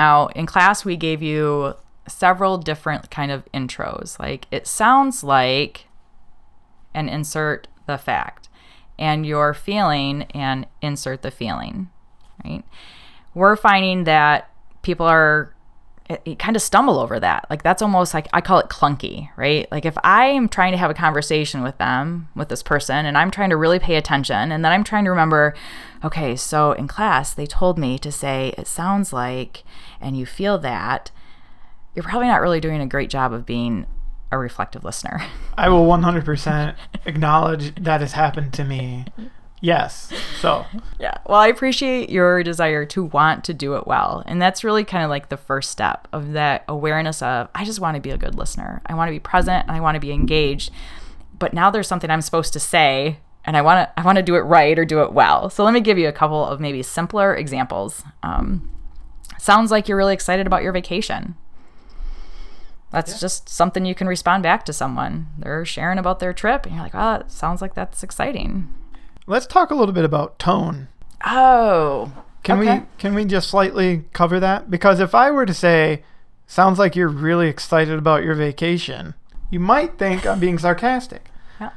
Now, 0.00 0.26
in 0.34 0.46
class, 0.46 0.84
we 0.84 0.96
gave 0.96 1.22
you 1.22 1.74
several 2.08 2.58
different 2.58 3.08
kind 3.08 3.30
of 3.30 3.44
intros. 3.54 4.18
Like 4.18 4.48
it 4.50 4.66
sounds 4.66 5.22
like 5.22 5.86
and 6.92 7.08
insert 7.08 7.68
the 7.86 7.96
fact 7.96 8.48
and 8.98 9.24
your 9.24 9.54
feeling 9.54 10.22
and 10.34 10.66
insert 10.82 11.22
the 11.22 11.30
feeling, 11.30 11.88
right? 12.44 12.64
We're 13.32 13.54
finding 13.54 14.02
that 14.04 14.50
people 14.82 15.06
are 15.06 15.53
it, 16.08 16.38
kind 16.38 16.54
of 16.54 16.62
stumble 16.62 16.98
over 16.98 17.18
that. 17.18 17.46
Like 17.48 17.62
that's 17.62 17.80
almost 17.82 18.12
like 18.12 18.28
I 18.32 18.40
call 18.40 18.58
it 18.58 18.68
clunky, 18.68 19.30
right? 19.36 19.70
Like 19.72 19.84
if 19.84 19.96
I 20.04 20.26
am 20.26 20.48
trying 20.48 20.72
to 20.72 20.78
have 20.78 20.90
a 20.90 20.94
conversation 20.94 21.62
with 21.62 21.78
them, 21.78 22.28
with 22.34 22.48
this 22.48 22.62
person, 22.62 23.06
and 23.06 23.16
I'm 23.16 23.30
trying 23.30 23.50
to 23.50 23.56
really 23.56 23.78
pay 23.78 23.96
attention, 23.96 24.52
and 24.52 24.64
then 24.64 24.72
I'm 24.72 24.84
trying 24.84 25.04
to 25.04 25.10
remember, 25.10 25.54
okay, 26.04 26.36
so 26.36 26.72
in 26.72 26.88
class 26.88 27.32
they 27.32 27.46
told 27.46 27.78
me 27.78 27.98
to 27.98 28.12
say 28.12 28.54
it 28.58 28.66
sounds 28.66 29.12
like, 29.12 29.64
and 30.00 30.16
you 30.16 30.26
feel 30.26 30.58
that, 30.58 31.10
you're 31.94 32.02
probably 32.02 32.28
not 32.28 32.40
really 32.40 32.60
doing 32.60 32.80
a 32.80 32.86
great 32.86 33.08
job 33.08 33.32
of 33.32 33.46
being 33.46 33.86
a 34.30 34.36
reflective 34.36 34.84
listener. 34.84 35.22
I 35.56 35.68
will 35.68 35.86
100% 35.86 36.74
acknowledge 37.06 37.74
that 37.76 38.00
has 38.00 38.12
happened 38.12 38.52
to 38.54 38.64
me. 38.64 39.06
Yes. 39.64 40.12
So, 40.40 40.66
Yeah. 40.98 41.16
Well, 41.26 41.40
I 41.40 41.46
appreciate 41.46 42.10
your 42.10 42.42
desire 42.42 42.84
to 42.84 43.04
want 43.04 43.44
to 43.44 43.54
do 43.54 43.76
it 43.76 43.86
well. 43.86 44.22
And 44.26 44.40
that's 44.40 44.62
really 44.62 44.84
kind 44.84 45.02
of 45.02 45.08
like 45.08 45.30
the 45.30 45.38
first 45.38 45.70
step 45.70 46.06
of 46.12 46.32
that 46.32 46.64
awareness 46.68 47.22
of 47.22 47.48
I 47.54 47.64
just 47.64 47.80
want 47.80 47.94
to 47.94 48.00
be 48.02 48.10
a 48.10 48.18
good 48.18 48.34
listener. 48.34 48.82
I 48.84 48.92
want 48.92 49.08
to 49.08 49.12
be 49.12 49.20
present 49.20 49.66
and 49.66 49.74
I 49.74 49.80
want 49.80 49.94
to 49.94 50.00
be 50.00 50.12
engaged. 50.12 50.70
But 51.38 51.54
now 51.54 51.70
there's 51.70 51.88
something 51.88 52.10
I'm 52.10 52.20
supposed 52.20 52.52
to 52.52 52.60
say 52.60 53.20
and 53.46 53.56
I 53.56 53.62
want 53.62 53.88
to 53.88 54.00
I 54.00 54.04
want 54.04 54.16
to 54.16 54.22
do 54.22 54.34
it 54.34 54.40
right 54.40 54.78
or 54.78 54.84
do 54.84 55.02
it 55.02 55.14
well. 55.14 55.48
So 55.48 55.64
let 55.64 55.72
me 55.72 55.80
give 55.80 55.96
you 55.96 56.08
a 56.08 56.12
couple 56.12 56.44
of 56.44 56.60
maybe 56.60 56.82
simpler 56.82 57.34
examples. 57.34 58.04
Um, 58.22 58.70
sounds 59.38 59.70
like 59.70 59.88
you're 59.88 59.96
really 59.96 60.12
excited 60.12 60.46
about 60.46 60.62
your 60.62 60.72
vacation. 60.72 61.36
That's 62.90 63.18
just 63.18 63.48
something 63.48 63.86
you 63.86 63.94
can 63.94 64.08
respond 64.08 64.42
back 64.42 64.66
to 64.66 64.74
someone. 64.74 65.28
They're 65.38 65.64
sharing 65.64 65.98
about 65.98 66.20
their 66.20 66.32
trip, 66.32 66.64
and 66.64 66.74
you're 66.74 66.84
like, 66.84 66.94
"Oh, 66.94 67.14
it 67.14 67.30
sounds 67.30 67.60
like 67.60 67.74
that's 67.74 68.04
exciting." 68.04 68.68
Let's 69.26 69.46
talk 69.46 69.70
a 69.70 69.74
little 69.74 69.94
bit 69.94 70.04
about 70.04 70.38
tone. 70.38 70.88
Oh, 71.24 72.12
Can 72.42 72.58
Okay. 72.60 72.78
we 72.80 72.86
can 72.98 73.14
we 73.14 73.24
just 73.24 73.48
slightly 73.48 74.04
cover 74.12 74.38
that? 74.40 74.70
Because 74.70 75.00
if 75.00 75.14
I 75.14 75.30
were 75.30 75.46
to 75.46 75.54
say, 75.54 76.02
sounds 76.46 76.78
like 76.78 76.94
you're 76.94 77.08
really 77.08 77.48
excited 77.48 77.98
about 77.98 78.22
your 78.24 78.34
vacation, 78.34 79.14
you 79.50 79.58
might 79.60 79.96
think 79.98 80.26
I'm 80.26 80.38
being 80.40 80.58
sarcastic. 80.58 81.30
Yeah. 81.60 81.70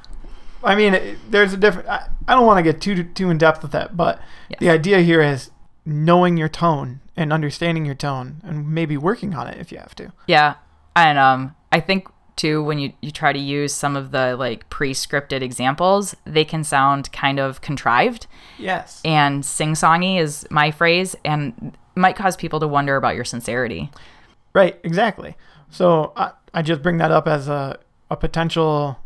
I 0.63 0.75
mean, 0.75 0.93
it, 0.93 1.17
there's 1.31 1.53
a 1.53 1.57
different. 1.57 1.87
I, 1.87 2.09
I 2.27 2.33
don't 2.33 2.45
want 2.45 2.57
to 2.57 2.63
get 2.63 2.81
too 2.81 3.03
too 3.03 3.29
in 3.29 3.37
depth 3.37 3.61
with 3.61 3.71
that, 3.71 3.95
but 3.95 4.19
Yes. 4.49 4.59
the 4.59 4.69
idea 4.69 4.99
here 4.99 5.21
is 5.21 5.51
knowing 5.85 6.35
your 6.35 6.49
tone 6.49 6.99
and 7.15 7.31
understanding 7.31 7.85
your 7.85 7.95
tone, 7.95 8.41
and 8.43 8.67
maybe 8.69 8.97
working 8.97 9.33
on 9.33 9.47
it 9.47 9.57
if 9.59 9.71
you 9.71 9.77
have 9.77 9.95
to. 9.95 10.11
Yeah. 10.27 10.55
And 10.97 11.17
um 11.17 11.55
I 11.71 11.79
think 11.79 12.09
too 12.37 12.63
when 12.63 12.79
you, 12.79 12.93
you 13.01 13.11
try 13.11 13.33
to 13.33 13.39
use 13.39 13.73
some 13.73 13.95
of 13.95 14.11
the 14.11 14.35
like 14.37 14.69
pre-scripted 14.69 15.41
examples, 15.41 16.15
they 16.25 16.45
can 16.45 16.63
sound 16.63 17.11
kind 17.11 17.39
of 17.39 17.59
contrived 17.61 18.27
Yes. 18.57 19.01
and 19.03 19.45
sing-songy 19.45 20.19
is 20.19 20.47
my 20.49 20.71
phrase 20.71 21.15
and 21.25 21.77
might 21.95 22.15
cause 22.15 22.35
people 22.37 22.59
to 22.61 22.67
wonder 22.67 22.95
about 22.95 23.15
your 23.15 23.25
sincerity. 23.25 23.89
Right, 24.53 24.79
exactly. 24.83 25.35
So 25.69 26.13
I, 26.15 26.31
I 26.53 26.61
just 26.61 26.81
bring 26.81 26.97
that 26.97 27.11
up 27.11 27.27
as 27.27 27.47
a, 27.47 27.79
a 28.09 28.15
potential 28.15 28.97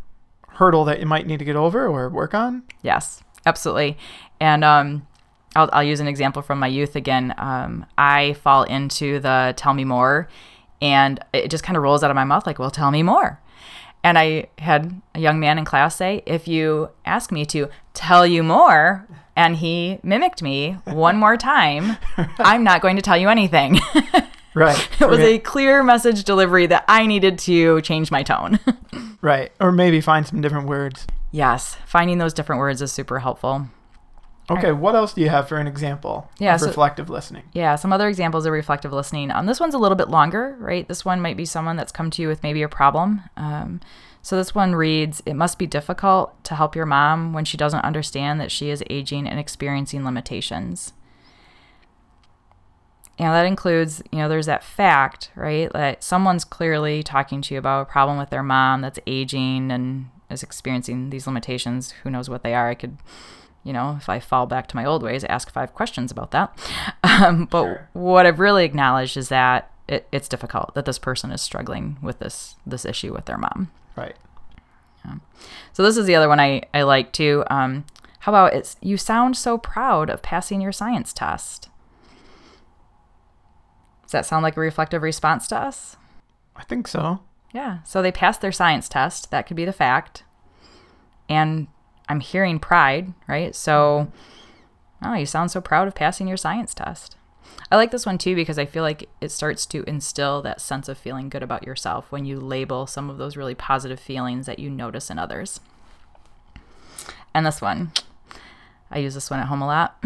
hurdle 0.50 0.86
that 0.86 1.00
you 1.00 1.06
might 1.06 1.26
need 1.26 1.40
to 1.40 1.46
get 1.46 1.56
over 1.56 1.88
or 1.88 2.10
work 2.10 2.34
on. 2.34 2.64
Yes, 2.84 3.24
absolutely. 3.46 3.98
And 4.40 4.64
um, 4.64 5.08
I'll, 5.56 5.70
I'll 5.74 5.84
use 5.84 6.00
an 6.00 6.08
example 6.08 6.42
from 6.42 6.60
my 6.60 6.68
youth 6.68 6.96
again. 6.96 7.34
Um, 7.38 7.86
I 7.98 8.34
fall 8.34 8.64
into 8.64 9.20
the 9.20 9.54
tell 9.58 9.74
me 9.74 9.84
more, 9.86 10.28
and 10.82 11.20
it 11.34 11.50
just 11.50 11.64
kind 11.64 11.78
of 11.78 11.84
rolls 11.84 12.04
out 12.04 12.12
of 12.12 12.16
my 12.16 12.24
mouth 12.24 12.46
like, 12.48 12.60
well, 12.60 12.72
tell 12.72 12.92
me 12.92 13.04
more. 13.04 13.40
And 14.04 14.18
I 14.18 14.48
had 14.58 15.00
a 15.14 15.20
young 15.20 15.40
man 15.40 15.60
in 15.60 15.66
class 15.66 15.96
say, 15.96 16.24
if 16.26 16.48
you 16.48 16.90
ask 17.06 17.32
me 17.32 17.46
to 17.48 17.70
tell 17.94 18.26
you 18.26 18.42
more, 18.42 19.08
and 19.36 19.56
he 19.58 20.00
mimicked 20.04 20.42
me 20.42 20.78
one 20.86 21.18
more 21.18 21.38
time, 21.38 21.98
I'm 22.40 22.64
not 22.64 22.82
going 22.82 22.96
to 22.96 23.02
tell 23.02 23.18
you 23.18 23.30
anything. 23.30 23.80
Right. 24.54 24.89
it 25.00 25.08
was 25.08 25.20
a 25.20 25.39
clear 25.39 25.82
message 25.82 26.26
delivery 26.26 26.65
that 26.67 26.84
I 26.89 27.06
needed 27.08 27.39
to 27.39 27.80
change 27.84 28.12
my 28.12 28.22
tone. 28.22 28.60
right. 29.22 29.50
Or 29.62 29.72
maybe 29.72 30.02
find 30.02 30.28
some 30.28 30.41
different 30.41 30.67
words. 30.67 31.08
yes, 31.32 31.78
finding 31.86 32.17
those 32.17 32.34
different 32.34 32.60
words 32.60 32.82
is 32.82 32.91
super 32.91 33.20
helpful. 33.20 33.67
Okay, 34.49 34.71
what 34.71 34.95
else 34.95 35.13
do 35.13 35.21
you 35.21 35.30
have 35.30 35.47
for 35.47 35.58
an 35.58 35.67
example 35.67 36.30
Yeah, 36.38 36.58
so- 36.58 36.67
reflective 36.67 37.10
listening? 37.10 37.43
Yeah, 37.54 37.75
some 37.75 37.93
other 37.93 38.08
examples 38.08 38.45
of 38.45 38.51
reflective 38.54 38.91
listening. 38.91 39.32
Um, 39.32 39.45
this 39.45 39.60
one's 39.60 39.73
a 39.75 39.77
little 39.77 39.95
bit 39.95 40.10
longer, 40.10 40.56
right? 40.60 40.88
This 40.88 41.06
one 41.06 41.21
might 41.21 41.38
be 41.38 41.45
someone 41.45 41.75
that's 41.77 41.91
come 41.91 42.10
to 42.12 42.21
you 42.21 42.27
with 42.27 42.43
maybe 42.43 42.62
a 42.62 42.67
problem. 42.69 43.21
Um, 43.38 43.80
so 44.21 44.36
this 44.36 44.54
one 44.54 44.75
reads 44.75 45.21
It 45.25 45.36
must 45.36 45.58
be 45.58 45.67
difficult 45.67 46.43
to 46.45 46.56
help 46.56 46.75
your 46.75 46.86
mom 46.86 47.34
when 47.34 47.45
she 47.45 47.58
doesn't 47.58 47.80
understand 47.82 48.39
that 48.41 48.51
she 48.51 48.69
is 48.69 48.84
aging 48.89 49.27
and 49.27 49.39
experiencing 49.39 50.04
limitations. 50.04 50.93
You 53.17 53.25
know, 53.25 53.34
that 53.34 53.45
includes, 53.45 54.01
you 54.12 54.17
know, 54.19 54.27
there's 54.27 54.47
that 54.47 54.63
fact, 54.63 55.30
right? 55.36 55.71
That 55.73 56.04
someone's 56.04 56.43
clearly 56.43 57.04
talking 57.04 57.41
to 57.43 57.54
you 57.54 57.60
about 57.60 57.84
a 57.84 57.86
problem 57.91 58.17
with 58.17 58.32
their 58.32 58.41
mom 58.43 58.82
that's 58.82 58.99
aging 59.06 59.71
and 59.71 60.10
is 60.30 60.41
experiencing 60.43 61.10
these 61.12 61.27
limitations. 61.27 61.91
Who 62.04 62.10
knows 62.10 62.30
what 62.30 62.41
they 62.43 62.56
are? 62.56 62.69
I 62.69 62.73
could 62.75 62.97
you 63.63 63.74
know, 63.74 63.95
if 64.00 64.10
I 64.10 64.19
fall 64.19 64.45
back 64.47 64.67
to 64.67 64.76
my 64.76 64.86
old 64.86 65.04
ways, 65.04 65.24
ask 65.26 65.52
five 65.52 65.74
questions 65.74 66.12
about 66.12 66.32
that. 66.32 66.58
Um, 67.04 67.45
but 67.45 67.63
Sure. 67.65 67.89
what 67.93 68.26
I've 68.26 68.39
really 68.39 68.63
acknowledged 68.65 69.15
is 69.17 69.30
that 69.30 69.69
it, 69.88 70.08
it's 70.12 70.28
difficult 70.28 70.74
that 70.74 70.86
this 70.86 70.97
person 70.97 71.30
is 71.32 71.41
struggling 71.41 71.97
with 72.02 72.17
this 72.19 72.56
this 72.65 72.84
issue 72.86 73.13
with 73.13 73.26
their 73.26 73.38
mom. 73.38 73.69
Right. 73.95 74.15
So 75.74 75.84
this 75.84 75.97
is 75.97 76.06
the 76.06 76.15
other 76.15 76.28
one 76.30 76.39
I, 76.39 76.62
I 76.74 76.82
like 76.84 77.12
too. 77.12 77.43
Um, 77.50 77.86
how 78.19 78.32
about 78.32 78.54
it's 78.54 78.76
you 78.82 78.97
sound 78.97 79.36
so 79.38 79.58
proud 79.58 80.10
of 80.10 80.21
passing 80.21 80.62
your 80.62 80.71
science 80.71 81.12
test. 81.13 81.69
Does 84.04 84.12
that 84.12 84.26
sound 84.26 84.43
like 84.43 84.58
a 84.58 84.60
reflective 84.62 85.02
response 85.02 85.47
to 85.50 85.58
us? 85.58 85.97
I 86.56 86.63
think 86.63 86.88
so. 86.88 87.19
Yeah. 87.54 87.84
So 87.84 88.02
they 88.02 88.12
passed 88.12 88.41
their 88.41 88.52
science 88.52 88.88
test. 88.89 89.32
That 89.32 89.47
could 89.47 89.58
be 89.58 89.65
the 89.65 89.74
fact. 89.74 90.24
And 91.30 91.67
I'm 92.12 92.19
hearing 92.19 92.60
pride, 92.60 93.13
right? 93.26 93.56
So, 93.56 94.12
oh, 95.02 95.13
you 95.13 95.26
sound 95.26 95.50
so 95.50 95.62
proud 95.62 95.88
of 95.88 95.95
passing 95.95 96.28
your 96.28 96.36
science 96.36 96.74
test. 96.74 97.15
I 97.71 97.78
like 97.78 97.91
this 97.91 98.06
one 98.06 98.17
too 98.17 98.36
because 98.36 98.60
I 98.60 98.65
feel 98.65 98.84
like 98.84 99.08
it 99.21 99.32
starts 99.32 99.65
to 99.67 99.86
instill 99.88 100.41
that 100.41 100.60
sense 100.60 100.89
of 100.89 100.97
feeling 100.97 101.30
good 101.30 101.41
about 101.41 101.65
yourself 101.65 102.12
when 102.12 102.26
you 102.26 102.38
label 102.38 102.86
some 102.86 103.10
of 103.10 103.17
those 103.17 103.38
really 103.38 103.56
positive 103.56 103.97
feelings 103.97 104.45
that 104.45 104.60
you 104.60 104.69
notice 104.69 105.10
in 105.10 105.19
others. 105.19 105.62
And 107.34 107.45
this 107.45 107.62
one, 107.62 107.93
I 108.91 109.00
use 109.00 109.13
this 109.13 109.30
one 109.30 109.39
at 109.39 109.47
home 109.47 109.62
a 109.62 109.67
lot. 109.67 110.04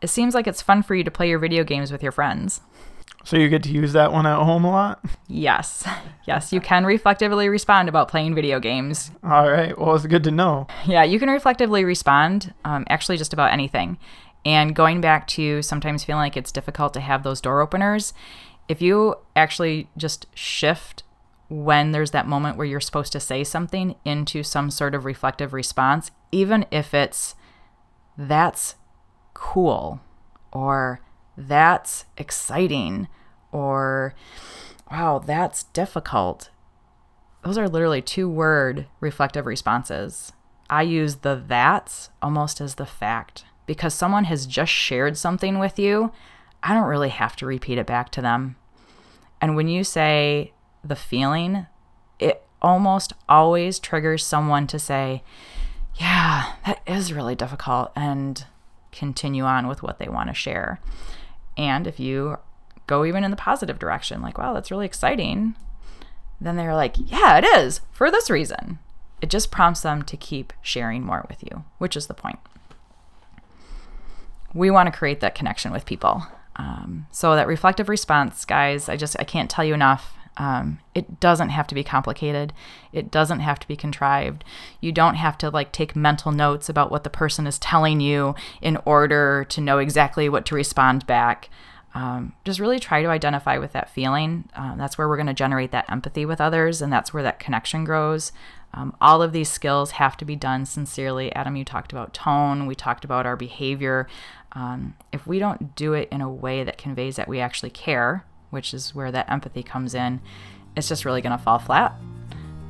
It 0.00 0.08
seems 0.08 0.34
like 0.34 0.46
it's 0.46 0.62
fun 0.62 0.82
for 0.82 0.94
you 0.94 1.04
to 1.04 1.10
play 1.10 1.28
your 1.28 1.38
video 1.38 1.64
games 1.64 1.92
with 1.92 2.02
your 2.02 2.12
friends. 2.12 2.62
So 3.24 3.36
you 3.36 3.48
get 3.48 3.62
to 3.64 3.70
use 3.70 3.92
that 3.92 4.12
one 4.12 4.26
at 4.26 4.42
home 4.42 4.64
a 4.64 4.70
lot? 4.70 5.04
Yes. 5.28 5.86
Yes, 6.26 6.52
you 6.52 6.60
can 6.60 6.84
reflectively 6.84 7.48
respond 7.48 7.88
about 7.88 8.08
playing 8.08 8.34
video 8.34 8.60
games. 8.60 9.10
All 9.22 9.50
right. 9.50 9.78
Well, 9.78 9.94
it's 9.94 10.06
good 10.06 10.24
to 10.24 10.30
know. 10.30 10.66
Yeah, 10.86 11.04
you 11.04 11.18
can 11.18 11.28
reflectively 11.28 11.84
respond, 11.84 12.54
um, 12.64 12.84
actually, 12.88 13.16
just 13.16 13.32
about 13.32 13.52
anything. 13.52 13.98
And 14.44 14.74
going 14.74 15.00
back 15.00 15.26
to 15.28 15.60
sometimes 15.62 16.04
feeling 16.04 16.22
like 16.22 16.36
it's 16.36 16.52
difficult 16.52 16.94
to 16.94 17.00
have 17.00 17.22
those 17.22 17.40
door 17.40 17.60
openers, 17.60 18.14
if 18.68 18.80
you 18.80 19.16
actually 19.36 19.88
just 19.96 20.26
shift 20.34 21.02
when 21.48 21.90
there's 21.90 22.12
that 22.12 22.28
moment 22.28 22.56
where 22.56 22.66
you're 22.66 22.80
supposed 22.80 23.12
to 23.12 23.20
say 23.20 23.42
something 23.42 23.96
into 24.04 24.42
some 24.42 24.70
sort 24.70 24.94
of 24.94 25.04
reflective 25.04 25.52
response, 25.52 26.10
even 26.30 26.64
if 26.70 26.94
it's 26.94 27.34
that's 28.16 28.76
cool 29.34 30.00
or 30.52 31.00
that's 31.48 32.04
exciting 32.16 33.08
or 33.52 34.14
wow, 34.90 35.18
that's 35.18 35.64
difficult. 35.64 36.50
Those 37.42 37.58
are 37.58 37.68
literally 37.68 38.02
two 38.02 38.28
word 38.28 38.86
reflective 39.00 39.46
responses. 39.46 40.32
I 40.68 40.82
use 40.82 41.16
the 41.16 41.42
that's 41.46 42.10
almost 42.22 42.60
as 42.60 42.76
the 42.76 42.86
fact 42.86 43.44
because 43.66 43.94
someone 43.94 44.24
has 44.24 44.46
just 44.46 44.72
shared 44.72 45.16
something 45.16 45.58
with 45.58 45.78
you. 45.78 46.12
I 46.62 46.74
don't 46.74 46.88
really 46.88 47.08
have 47.08 47.36
to 47.36 47.46
repeat 47.46 47.78
it 47.78 47.86
back 47.86 48.10
to 48.10 48.20
them. 48.20 48.56
And 49.40 49.56
when 49.56 49.68
you 49.68 49.84
say 49.84 50.52
the 50.84 50.96
feeling, 50.96 51.66
it 52.18 52.42
almost 52.60 53.14
always 53.28 53.78
triggers 53.78 54.24
someone 54.24 54.66
to 54.68 54.78
say, 54.78 55.22
Yeah, 55.94 56.52
that 56.66 56.80
is 56.86 57.12
really 57.12 57.34
difficult, 57.34 57.92
and 57.96 58.44
continue 58.92 59.44
on 59.44 59.66
with 59.66 59.82
what 59.82 59.98
they 59.98 60.08
want 60.08 60.28
to 60.28 60.34
share. 60.34 60.80
And 61.60 61.86
if 61.86 62.00
you 62.00 62.38
go 62.86 63.04
even 63.04 63.22
in 63.22 63.30
the 63.30 63.36
positive 63.36 63.78
direction, 63.78 64.22
like, 64.22 64.38
wow, 64.38 64.54
that's 64.54 64.70
really 64.70 64.86
exciting, 64.86 65.56
then 66.40 66.56
they're 66.56 66.74
like, 66.74 66.96
yeah, 66.96 67.36
it 67.36 67.44
is 67.44 67.82
for 67.92 68.10
this 68.10 68.30
reason. 68.30 68.78
It 69.20 69.28
just 69.28 69.50
prompts 69.50 69.82
them 69.82 70.02
to 70.04 70.16
keep 70.16 70.54
sharing 70.62 71.04
more 71.04 71.26
with 71.28 71.42
you, 71.42 71.64
which 71.76 71.98
is 71.98 72.06
the 72.06 72.14
point. 72.14 72.38
We 74.54 74.70
want 74.70 74.86
to 74.86 74.98
create 74.98 75.20
that 75.20 75.34
connection 75.34 75.70
with 75.70 75.84
people. 75.84 76.26
Um, 76.56 77.06
so 77.10 77.36
that 77.36 77.46
reflective 77.46 77.90
response, 77.90 78.46
guys, 78.46 78.88
I 78.88 78.96
just 78.96 79.14
I 79.20 79.24
can't 79.24 79.50
tell 79.50 79.64
you 79.64 79.74
enough. 79.74 80.14
Um, 80.40 80.78
it 80.94 81.20
doesn't 81.20 81.50
have 81.50 81.66
to 81.66 81.74
be 81.74 81.84
complicated. 81.84 82.54
It 82.94 83.10
doesn't 83.10 83.40
have 83.40 83.60
to 83.60 83.68
be 83.68 83.76
contrived. 83.76 84.42
You 84.80 84.90
don't 84.90 85.16
have 85.16 85.36
to 85.36 85.50
like 85.50 85.70
take 85.70 85.94
mental 85.94 86.32
notes 86.32 86.70
about 86.70 86.90
what 86.90 87.04
the 87.04 87.10
person 87.10 87.46
is 87.46 87.58
telling 87.58 88.00
you 88.00 88.34
in 88.62 88.78
order 88.86 89.44
to 89.50 89.60
know 89.60 89.76
exactly 89.76 90.30
what 90.30 90.46
to 90.46 90.54
respond 90.54 91.06
back. 91.06 91.50
Um, 91.92 92.32
just 92.42 92.58
really 92.58 92.78
try 92.78 93.02
to 93.02 93.08
identify 93.08 93.58
with 93.58 93.72
that 93.72 93.90
feeling. 93.90 94.48
Um, 94.54 94.78
that's 94.78 94.96
where 94.96 95.10
we're 95.10 95.18
going 95.18 95.26
to 95.26 95.34
generate 95.34 95.72
that 95.72 95.90
empathy 95.90 96.24
with 96.24 96.40
others, 96.40 96.80
and 96.80 96.90
that's 96.90 97.12
where 97.12 97.22
that 97.22 97.38
connection 97.38 97.84
grows. 97.84 98.32
Um, 98.72 98.96
all 98.98 99.20
of 99.20 99.32
these 99.32 99.50
skills 99.50 99.90
have 99.92 100.16
to 100.18 100.24
be 100.24 100.36
done 100.36 100.64
sincerely. 100.64 101.34
Adam, 101.34 101.54
you 101.54 101.66
talked 101.66 101.92
about 101.92 102.14
tone, 102.14 102.66
we 102.66 102.74
talked 102.74 103.04
about 103.04 103.26
our 103.26 103.36
behavior. 103.36 104.06
Um, 104.52 104.94
if 105.12 105.26
we 105.26 105.38
don't 105.38 105.74
do 105.74 105.92
it 105.92 106.08
in 106.10 106.22
a 106.22 106.30
way 106.30 106.64
that 106.64 106.78
conveys 106.78 107.16
that 107.16 107.28
we 107.28 107.40
actually 107.40 107.70
care, 107.70 108.24
which 108.50 108.74
is 108.74 108.94
where 108.94 109.10
that 109.10 109.30
empathy 109.30 109.62
comes 109.62 109.94
in, 109.94 110.20
it's 110.76 110.88
just 110.88 111.04
really 111.04 111.20
going 111.20 111.36
to 111.36 111.42
fall 111.42 111.58
flat. 111.58 111.94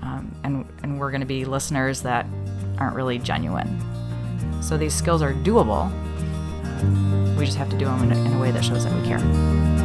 Um, 0.02 0.34
and, 0.44 0.66
and 0.82 0.98
we're 0.98 1.10
going 1.10 1.20
to 1.20 1.26
be 1.26 1.44
listeners 1.44 2.02
that 2.02 2.26
aren't 2.78 2.96
really 2.96 3.18
genuine. 3.18 3.80
So 4.62 4.76
these 4.76 4.94
skills 4.94 5.22
are 5.22 5.34
doable. 5.34 5.90
We 7.36 7.44
just 7.44 7.58
have 7.58 7.70
to 7.70 7.76
do 7.76 7.86
them 7.86 8.02
in 8.04 8.12
a, 8.12 8.24
in 8.24 8.32
a 8.34 8.40
way 8.40 8.50
that 8.50 8.64
shows 8.64 8.84
that 8.84 8.94
we 8.94 9.06
care. 9.06 9.79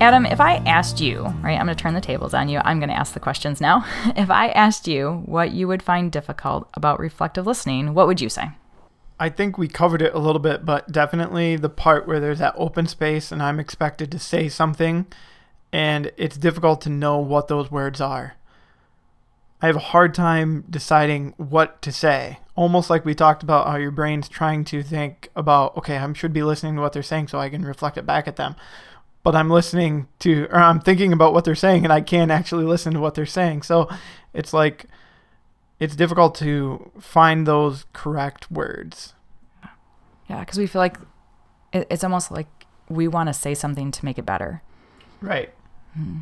Adam, 0.00 0.24
if 0.24 0.40
I 0.40 0.56
asked 0.64 0.98
you, 0.98 1.24
right, 1.42 1.58
I'm 1.60 1.66
going 1.66 1.76
to 1.76 1.82
turn 1.82 1.92
the 1.92 2.00
tables 2.00 2.32
on 2.32 2.48
you. 2.48 2.62
I'm 2.64 2.78
going 2.78 2.88
to 2.88 2.96
ask 2.96 3.12
the 3.12 3.20
questions 3.20 3.60
now. 3.60 3.84
if 4.16 4.30
I 4.30 4.48
asked 4.48 4.88
you 4.88 5.22
what 5.26 5.50
you 5.52 5.68
would 5.68 5.82
find 5.82 6.10
difficult 6.10 6.70
about 6.72 6.98
reflective 6.98 7.46
listening, 7.46 7.92
what 7.92 8.06
would 8.06 8.18
you 8.18 8.30
say? 8.30 8.48
I 9.18 9.28
think 9.28 9.58
we 9.58 9.68
covered 9.68 10.00
it 10.00 10.14
a 10.14 10.18
little 10.18 10.40
bit, 10.40 10.64
but 10.64 10.90
definitely 10.90 11.56
the 11.56 11.68
part 11.68 12.08
where 12.08 12.18
there's 12.18 12.38
that 12.38 12.54
open 12.56 12.86
space 12.86 13.30
and 13.30 13.42
I'm 13.42 13.60
expected 13.60 14.10
to 14.12 14.18
say 14.18 14.48
something 14.48 15.06
and 15.70 16.10
it's 16.16 16.38
difficult 16.38 16.80
to 16.82 16.88
know 16.88 17.18
what 17.18 17.48
those 17.48 17.70
words 17.70 18.00
are. 18.00 18.36
I 19.60 19.66
have 19.66 19.76
a 19.76 19.80
hard 19.80 20.14
time 20.14 20.64
deciding 20.70 21.34
what 21.36 21.82
to 21.82 21.92
say. 21.92 22.38
Almost 22.56 22.88
like 22.88 23.04
we 23.04 23.14
talked 23.14 23.42
about 23.42 23.66
how 23.66 23.76
your 23.76 23.90
brain's 23.90 24.30
trying 24.30 24.64
to 24.64 24.82
think 24.82 25.28
about, 25.36 25.76
okay, 25.76 25.98
I 25.98 26.12
should 26.14 26.32
be 26.32 26.42
listening 26.42 26.76
to 26.76 26.80
what 26.80 26.94
they're 26.94 27.02
saying 27.02 27.28
so 27.28 27.38
I 27.38 27.50
can 27.50 27.66
reflect 27.66 27.98
it 27.98 28.06
back 28.06 28.26
at 28.26 28.36
them 28.36 28.56
but 29.22 29.36
I'm 29.36 29.50
listening 29.50 30.08
to, 30.20 30.46
or 30.50 30.58
I'm 30.58 30.80
thinking 30.80 31.12
about 31.12 31.32
what 31.32 31.44
they're 31.44 31.54
saying, 31.54 31.84
and 31.84 31.92
I 31.92 32.00
can't 32.00 32.30
actually 32.30 32.64
listen 32.64 32.94
to 32.94 33.00
what 33.00 33.14
they're 33.14 33.26
saying. 33.26 33.62
So 33.62 33.88
it's 34.32 34.52
like, 34.52 34.86
it's 35.78 35.96
difficult 35.96 36.34
to 36.36 36.90
find 36.98 37.46
those 37.46 37.86
correct 37.92 38.50
words. 38.50 39.14
Yeah, 40.28 40.40
because 40.40 40.58
we 40.58 40.66
feel 40.66 40.80
like 40.80 40.98
it's 41.72 42.04
almost 42.04 42.30
like 42.30 42.48
we 42.88 43.08
want 43.08 43.28
to 43.28 43.32
say 43.32 43.54
something 43.54 43.90
to 43.90 44.04
make 44.04 44.18
it 44.18 44.26
better. 44.26 44.62
Right. 45.20 45.52
Hmm. 45.94 46.20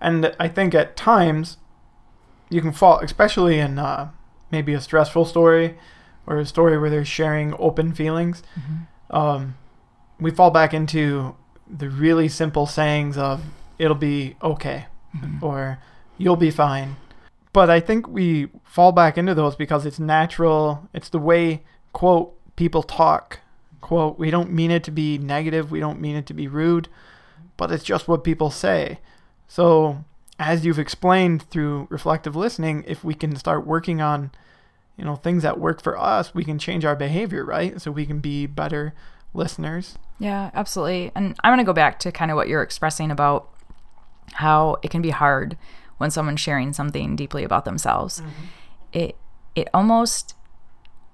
And 0.00 0.34
I 0.38 0.48
think 0.48 0.74
at 0.74 0.96
times 0.96 1.58
you 2.50 2.60
can 2.60 2.72
fall, 2.72 3.00
especially 3.00 3.58
in 3.58 3.78
uh, 3.78 4.10
maybe 4.50 4.74
a 4.74 4.80
stressful 4.80 5.24
story 5.24 5.76
or 6.26 6.38
a 6.38 6.46
story 6.46 6.78
where 6.78 6.90
they're 6.90 7.04
sharing 7.04 7.54
open 7.58 7.94
feelings. 7.94 8.42
Mm-hmm. 8.58 9.16
Um, 9.16 9.56
we 10.20 10.30
fall 10.30 10.50
back 10.50 10.72
into 10.74 11.36
the 11.70 11.88
really 11.88 12.28
simple 12.28 12.66
sayings 12.66 13.16
of 13.16 13.42
it'll 13.78 13.94
be 13.94 14.36
okay 14.42 14.86
mm-hmm. 15.16 15.44
or 15.44 15.78
you'll 16.16 16.36
be 16.36 16.50
fine. 16.50 16.96
But 17.52 17.70
I 17.70 17.80
think 17.80 18.06
we 18.08 18.48
fall 18.64 18.92
back 18.92 19.16
into 19.16 19.34
those 19.34 19.56
because 19.56 19.86
it's 19.86 19.98
natural. 19.98 20.88
It's 20.92 21.08
the 21.08 21.18
way, 21.18 21.62
quote, 21.92 22.34
people 22.56 22.82
talk. 22.82 23.40
Quote, 23.80 24.18
we 24.18 24.30
don't 24.30 24.52
mean 24.52 24.70
it 24.70 24.84
to 24.84 24.90
be 24.90 25.18
negative. 25.18 25.70
We 25.70 25.80
don't 25.80 26.00
mean 26.00 26.16
it 26.16 26.26
to 26.26 26.34
be 26.34 26.48
rude, 26.48 26.88
but 27.56 27.70
it's 27.70 27.84
just 27.84 28.08
what 28.08 28.24
people 28.24 28.50
say. 28.50 28.98
So, 29.46 30.04
as 30.38 30.64
you've 30.64 30.78
explained 30.78 31.42
through 31.42 31.86
reflective 31.90 32.36
listening, 32.36 32.84
if 32.86 33.02
we 33.02 33.14
can 33.14 33.34
start 33.36 33.66
working 33.66 34.00
on, 34.00 34.30
you 34.96 35.04
know, 35.04 35.16
things 35.16 35.42
that 35.42 35.58
work 35.58 35.80
for 35.80 35.98
us, 35.98 36.34
we 36.34 36.44
can 36.44 36.58
change 36.58 36.84
our 36.84 36.96
behavior, 36.96 37.44
right? 37.44 37.80
So 37.80 37.90
we 37.90 38.06
can 38.06 38.20
be 38.20 38.46
better 38.46 38.94
listeners. 39.34 39.98
Yeah, 40.18 40.50
absolutely. 40.54 41.12
And 41.14 41.36
I'm 41.42 41.50
going 41.50 41.64
to 41.64 41.68
go 41.68 41.72
back 41.72 41.98
to 42.00 42.12
kind 42.12 42.30
of 42.30 42.36
what 42.36 42.48
you're 42.48 42.62
expressing 42.62 43.10
about 43.10 43.48
how 44.34 44.76
it 44.82 44.90
can 44.90 45.02
be 45.02 45.10
hard 45.10 45.56
when 45.98 46.10
someone's 46.10 46.40
sharing 46.40 46.72
something 46.72 47.16
deeply 47.16 47.44
about 47.44 47.64
themselves. 47.64 48.20
Mm-hmm. 48.20 48.44
It 48.92 49.16
it 49.54 49.68
almost 49.74 50.34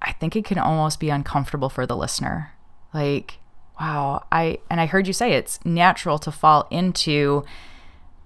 I 0.01 0.13
think 0.13 0.35
it 0.35 0.45
can 0.45 0.57
almost 0.57 0.99
be 0.99 1.09
uncomfortable 1.09 1.69
for 1.69 1.85
the 1.85 1.97
listener. 1.97 2.51
Like, 2.93 3.39
wow, 3.79 4.25
I 4.31 4.59
and 4.69 4.79
I 4.79 4.85
heard 4.85 5.07
you 5.07 5.13
say 5.13 5.33
it's 5.33 5.63
natural 5.65 6.19
to 6.19 6.31
fall 6.31 6.67
into 6.69 7.43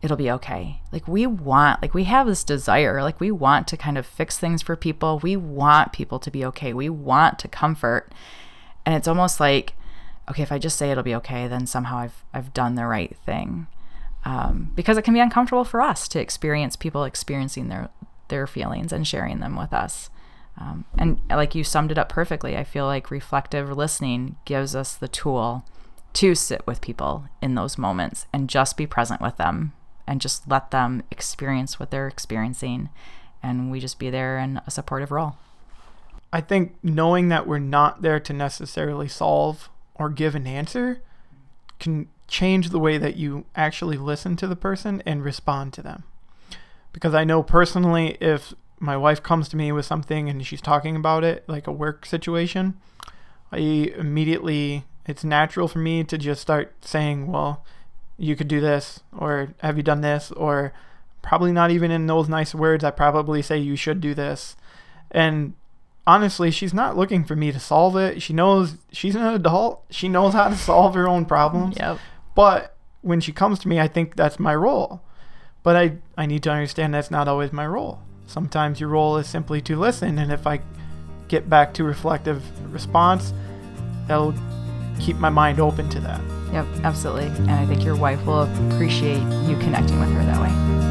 it'll 0.01 0.17
be 0.17 0.31
okay. 0.31 0.81
Like 0.91 1.07
we 1.07 1.27
want, 1.27 1.81
like 1.81 1.93
we 1.93 2.05
have 2.05 2.25
this 2.25 2.43
desire, 2.43 3.03
like 3.03 3.19
we 3.19 3.31
want 3.31 3.67
to 3.67 3.77
kind 3.77 3.97
of 3.97 4.05
fix 4.05 4.37
things 4.37 4.61
for 4.61 4.75
people. 4.75 5.19
We 5.19 5.35
want 5.35 5.91
people 5.91 6.19
to 6.19 6.31
be 6.31 6.45
okay. 6.45 6.73
We 6.73 6.89
want 6.89 7.37
to 7.39 7.47
comfort. 7.47 8.13
And 8.85 8.95
it's 8.95 9.07
almost 9.07 9.39
like 9.39 9.73
okay, 10.29 10.43
if 10.43 10.51
I 10.51 10.57
just 10.57 10.77
say 10.77 10.91
it'll 10.91 11.03
be 11.03 11.15
okay, 11.15 11.47
then 11.47 11.65
somehow 11.65 11.97
I've 11.97 12.23
I've 12.33 12.53
done 12.53 12.75
the 12.75 12.85
right 12.85 13.15
thing. 13.25 13.67
Um, 14.25 14.73
because 14.75 14.97
it 14.97 15.03
can 15.03 15.13
be 15.13 15.21
uncomfortable 15.21 15.63
for 15.63 15.81
us 15.81 16.07
to 16.09 16.19
experience 16.19 16.75
people 16.75 17.03
experiencing 17.03 17.69
their 17.69 17.89
their 18.27 18.47
feelings 18.47 18.91
and 18.91 19.07
sharing 19.07 19.39
them 19.39 19.55
with 19.55 19.73
us. 19.73 20.09
Um, 20.57 20.85
and 20.97 21.19
like 21.29 21.55
you 21.55 21.63
summed 21.63 21.91
it 21.91 21.97
up 21.97 22.09
perfectly, 22.09 22.57
I 22.57 22.63
feel 22.63 22.85
like 22.85 23.11
reflective 23.11 23.75
listening 23.75 24.35
gives 24.45 24.75
us 24.75 24.93
the 24.93 25.07
tool 25.07 25.65
to 26.13 26.35
sit 26.35 26.65
with 26.67 26.81
people 26.81 27.25
in 27.41 27.55
those 27.55 27.77
moments 27.77 28.25
and 28.33 28.49
just 28.49 28.75
be 28.75 28.85
present 28.85 29.21
with 29.21 29.37
them 29.37 29.73
and 30.05 30.19
just 30.19 30.49
let 30.49 30.71
them 30.71 31.03
experience 31.11 31.79
what 31.79 31.91
they're 31.91 32.07
experiencing. 32.07 32.89
And 33.41 33.71
we 33.71 33.79
just 33.79 33.99
be 33.99 34.09
there 34.09 34.37
in 34.37 34.59
a 34.67 34.71
supportive 34.71 35.11
role. 35.11 35.37
I 36.33 36.41
think 36.41 36.75
knowing 36.83 37.29
that 37.29 37.47
we're 37.47 37.59
not 37.59 38.01
there 38.01 38.19
to 38.19 38.33
necessarily 38.33 39.07
solve 39.07 39.69
or 39.99 40.09
give 40.09 40.33
an 40.33 40.47
answer 40.47 41.01
can 41.79 42.07
change 42.27 42.69
the 42.69 42.79
way 42.79 42.97
that 42.97 43.15
you 43.15 43.45
actually 43.55 43.97
listen 43.97 44.35
to 44.37 44.47
the 44.47 44.55
person 44.55 45.03
and 45.05 45.23
respond 45.23 45.73
to 45.73 45.81
them. 45.81 46.03
Because 46.91 47.13
I 47.13 47.23
know 47.23 47.43
personally, 47.43 48.17
if 48.19 48.53
my 48.79 48.97
wife 48.97 49.21
comes 49.21 49.49
to 49.49 49.57
me 49.57 49.71
with 49.71 49.85
something 49.85 50.29
and 50.29 50.45
she's 50.45 50.61
talking 50.61 50.95
about 50.95 51.23
it, 51.23 51.43
like 51.47 51.67
a 51.67 51.71
work 51.71 52.05
situation, 52.05 52.79
I 53.51 53.57
immediately, 53.57 54.85
it's 55.05 55.23
natural 55.23 55.67
for 55.67 55.79
me 55.79 56.03
to 56.05 56.17
just 56.17 56.41
start 56.41 56.73
saying, 56.83 57.27
well, 57.27 57.65
you 58.17 58.35
could 58.35 58.47
do 58.47 58.59
this, 58.59 59.01
or 59.17 59.53
have 59.61 59.77
you 59.77 59.83
done 59.83 60.01
this, 60.01 60.31
or 60.31 60.73
probably 61.21 61.51
not 61.51 61.71
even 61.71 61.91
in 61.91 62.07
those 62.07 62.29
nice 62.29 62.53
words. 62.53 62.83
I 62.83 62.91
probably 62.91 63.41
say 63.41 63.57
you 63.57 63.75
should 63.75 64.01
do 64.01 64.13
this. 64.13 64.55
And 65.11 65.53
honestly, 66.09 66.49
she's 66.49 66.73
not 66.73 66.97
looking 66.97 67.23
for 67.23 67.35
me 67.35 67.51
to 67.51 67.59
solve 67.59 67.95
it. 67.95 68.19
She 68.19 68.33
knows 68.33 68.77
she's 68.91 69.13
an 69.13 69.21
adult. 69.21 69.85
She 69.91 70.09
knows 70.09 70.33
how 70.33 70.49
to 70.49 70.55
solve 70.55 70.95
her 70.95 71.07
own 71.07 71.25
problems. 71.25 71.77
Yep. 71.77 71.99
But 72.33 72.75
when 73.01 73.21
she 73.21 73.31
comes 73.31 73.59
to 73.59 73.67
me, 73.67 73.79
I 73.79 73.87
think 73.87 74.15
that's 74.15 74.39
my 74.39 74.55
role. 74.55 75.03
But 75.61 75.75
I, 75.75 75.97
I 76.17 76.25
need 76.25 76.41
to 76.43 76.51
understand 76.51 76.95
that's 76.95 77.11
not 77.11 77.27
always 77.27 77.53
my 77.53 77.67
role. 77.67 77.99
Sometimes 78.25 78.79
your 78.79 78.89
role 78.89 79.17
is 79.17 79.27
simply 79.27 79.61
to 79.61 79.75
listen. 79.75 80.17
And 80.17 80.31
if 80.31 80.47
I 80.47 80.61
get 81.27 81.47
back 81.47 81.75
to 81.75 81.83
reflective 81.83 82.41
response, 82.73 83.31
that'll 84.07 84.33
keep 84.99 85.17
my 85.17 85.29
mind 85.29 85.59
open 85.59 85.89
to 85.89 85.99
that. 85.99 86.21
Yep, 86.51 86.65
absolutely. 86.83 87.27
And 87.27 87.51
I 87.51 87.67
think 87.67 87.83
your 87.83 87.95
wife 87.95 88.25
will 88.25 88.49
appreciate 88.71 89.21
you 89.47 89.55
connecting 89.59 89.99
with 89.99 90.11
her 90.13 90.25
that 90.25 90.41
way. 90.41 90.88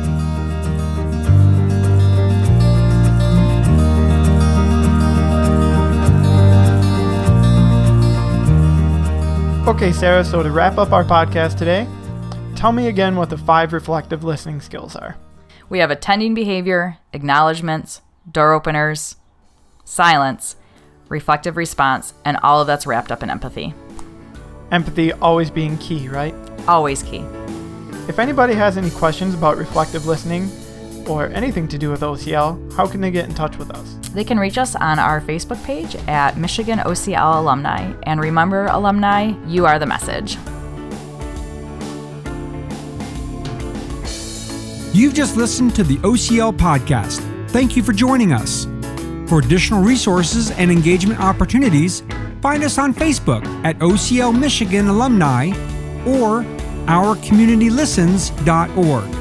Okay, 9.68 9.92
Sarah, 9.92 10.24
so 10.24 10.42
to 10.42 10.50
wrap 10.50 10.78
up 10.78 10.92
our 10.92 11.04
podcast 11.04 11.58
today, 11.58 11.86
tell 12.56 12.72
me 12.72 12.86
again 12.86 13.16
what 13.16 13.28
the 13.28 13.36
five 13.36 13.74
reflective 13.74 14.24
listening 14.24 14.62
skills 14.62 14.96
are. 14.96 15.18
We 15.68 15.80
have 15.80 15.90
attending 15.90 16.32
behavior, 16.32 16.96
acknowledgments, 17.12 18.00
door 18.32 18.54
openers, 18.54 19.16
silence, 19.84 20.56
reflective 21.10 21.58
response, 21.58 22.14
and 22.24 22.38
all 22.38 22.62
of 22.62 22.66
that's 22.66 22.86
wrapped 22.86 23.12
up 23.12 23.22
in 23.22 23.28
empathy. 23.28 23.74
Empathy 24.72 25.12
always 25.12 25.50
being 25.50 25.76
key, 25.76 26.08
right? 26.08 26.34
Always 26.66 27.02
key. 27.02 27.22
If 28.08 28.18
anybody 28.18 28.54
has 28.54 28.78
any 28.78 28.88
questions 28.88 29.34
about 29.34 29.58
reflective 29.58 30.06
listening, 30.06 30.50
or 31.06 31.26
anything 31.26 31.68
to 31.68 31.76
do 31.76 31.90
with 31.90 32.00
OCL, 32.00 32.72
how 32.72 32.86
can 32.86 33.02
they 33.02 33.10
get 33.10 33.28
in 33.28 33.34
touch 33.34 33.58
with 33.58 33.70
us? 33.72 33.97
They 34.12 34.24
can 34.24 34.38
reach 34.38 34.58
us 34.58 34.74
on 34.74 34.98
our 34.98 35.20
Facebook 35.20 35.62
page 35.64 35.94
at 36.08 36.36
Michigan 36.36 36.78
OCL 36.78 37.38
Alumni. 37.38 37.92
And 38.04 38.20
remember, 38.20 38.66
alumni, 38.66 39.34
you 39.46 39.66
are 39.66 39.78
the 39.78 39.86
message. 39.86 40.36
You've 44.94 45.14
just 45.14 45.36
listened 45.36 45.74
to 45.76 45.84
the 45.84 45.98
OCL 45.98 46.56
podcast. 46.56 47.20
Thank 47.50 47.76
you 47.76 47.82
for 47.82 47.92
joining 47.92 48.32
us. 48.32 48.66
For 49.28 49.38
additional 49.38 49.82
resources 49.82 50.50
and 50.52 50.72
engagement 50.72 51.20
opportunities, 51.20 52.02
find 52.40 52.64
us 52.64 52.78
on 52.78 52.94
Facebook 52.94 53.44
at 53.64 53.78
OCL 53.78 54.36
Michigan 54.36 54.88
Alumni 54.88 55.50
or 56.06 56.42
ourcommunitylistens.org. 56.86 59.17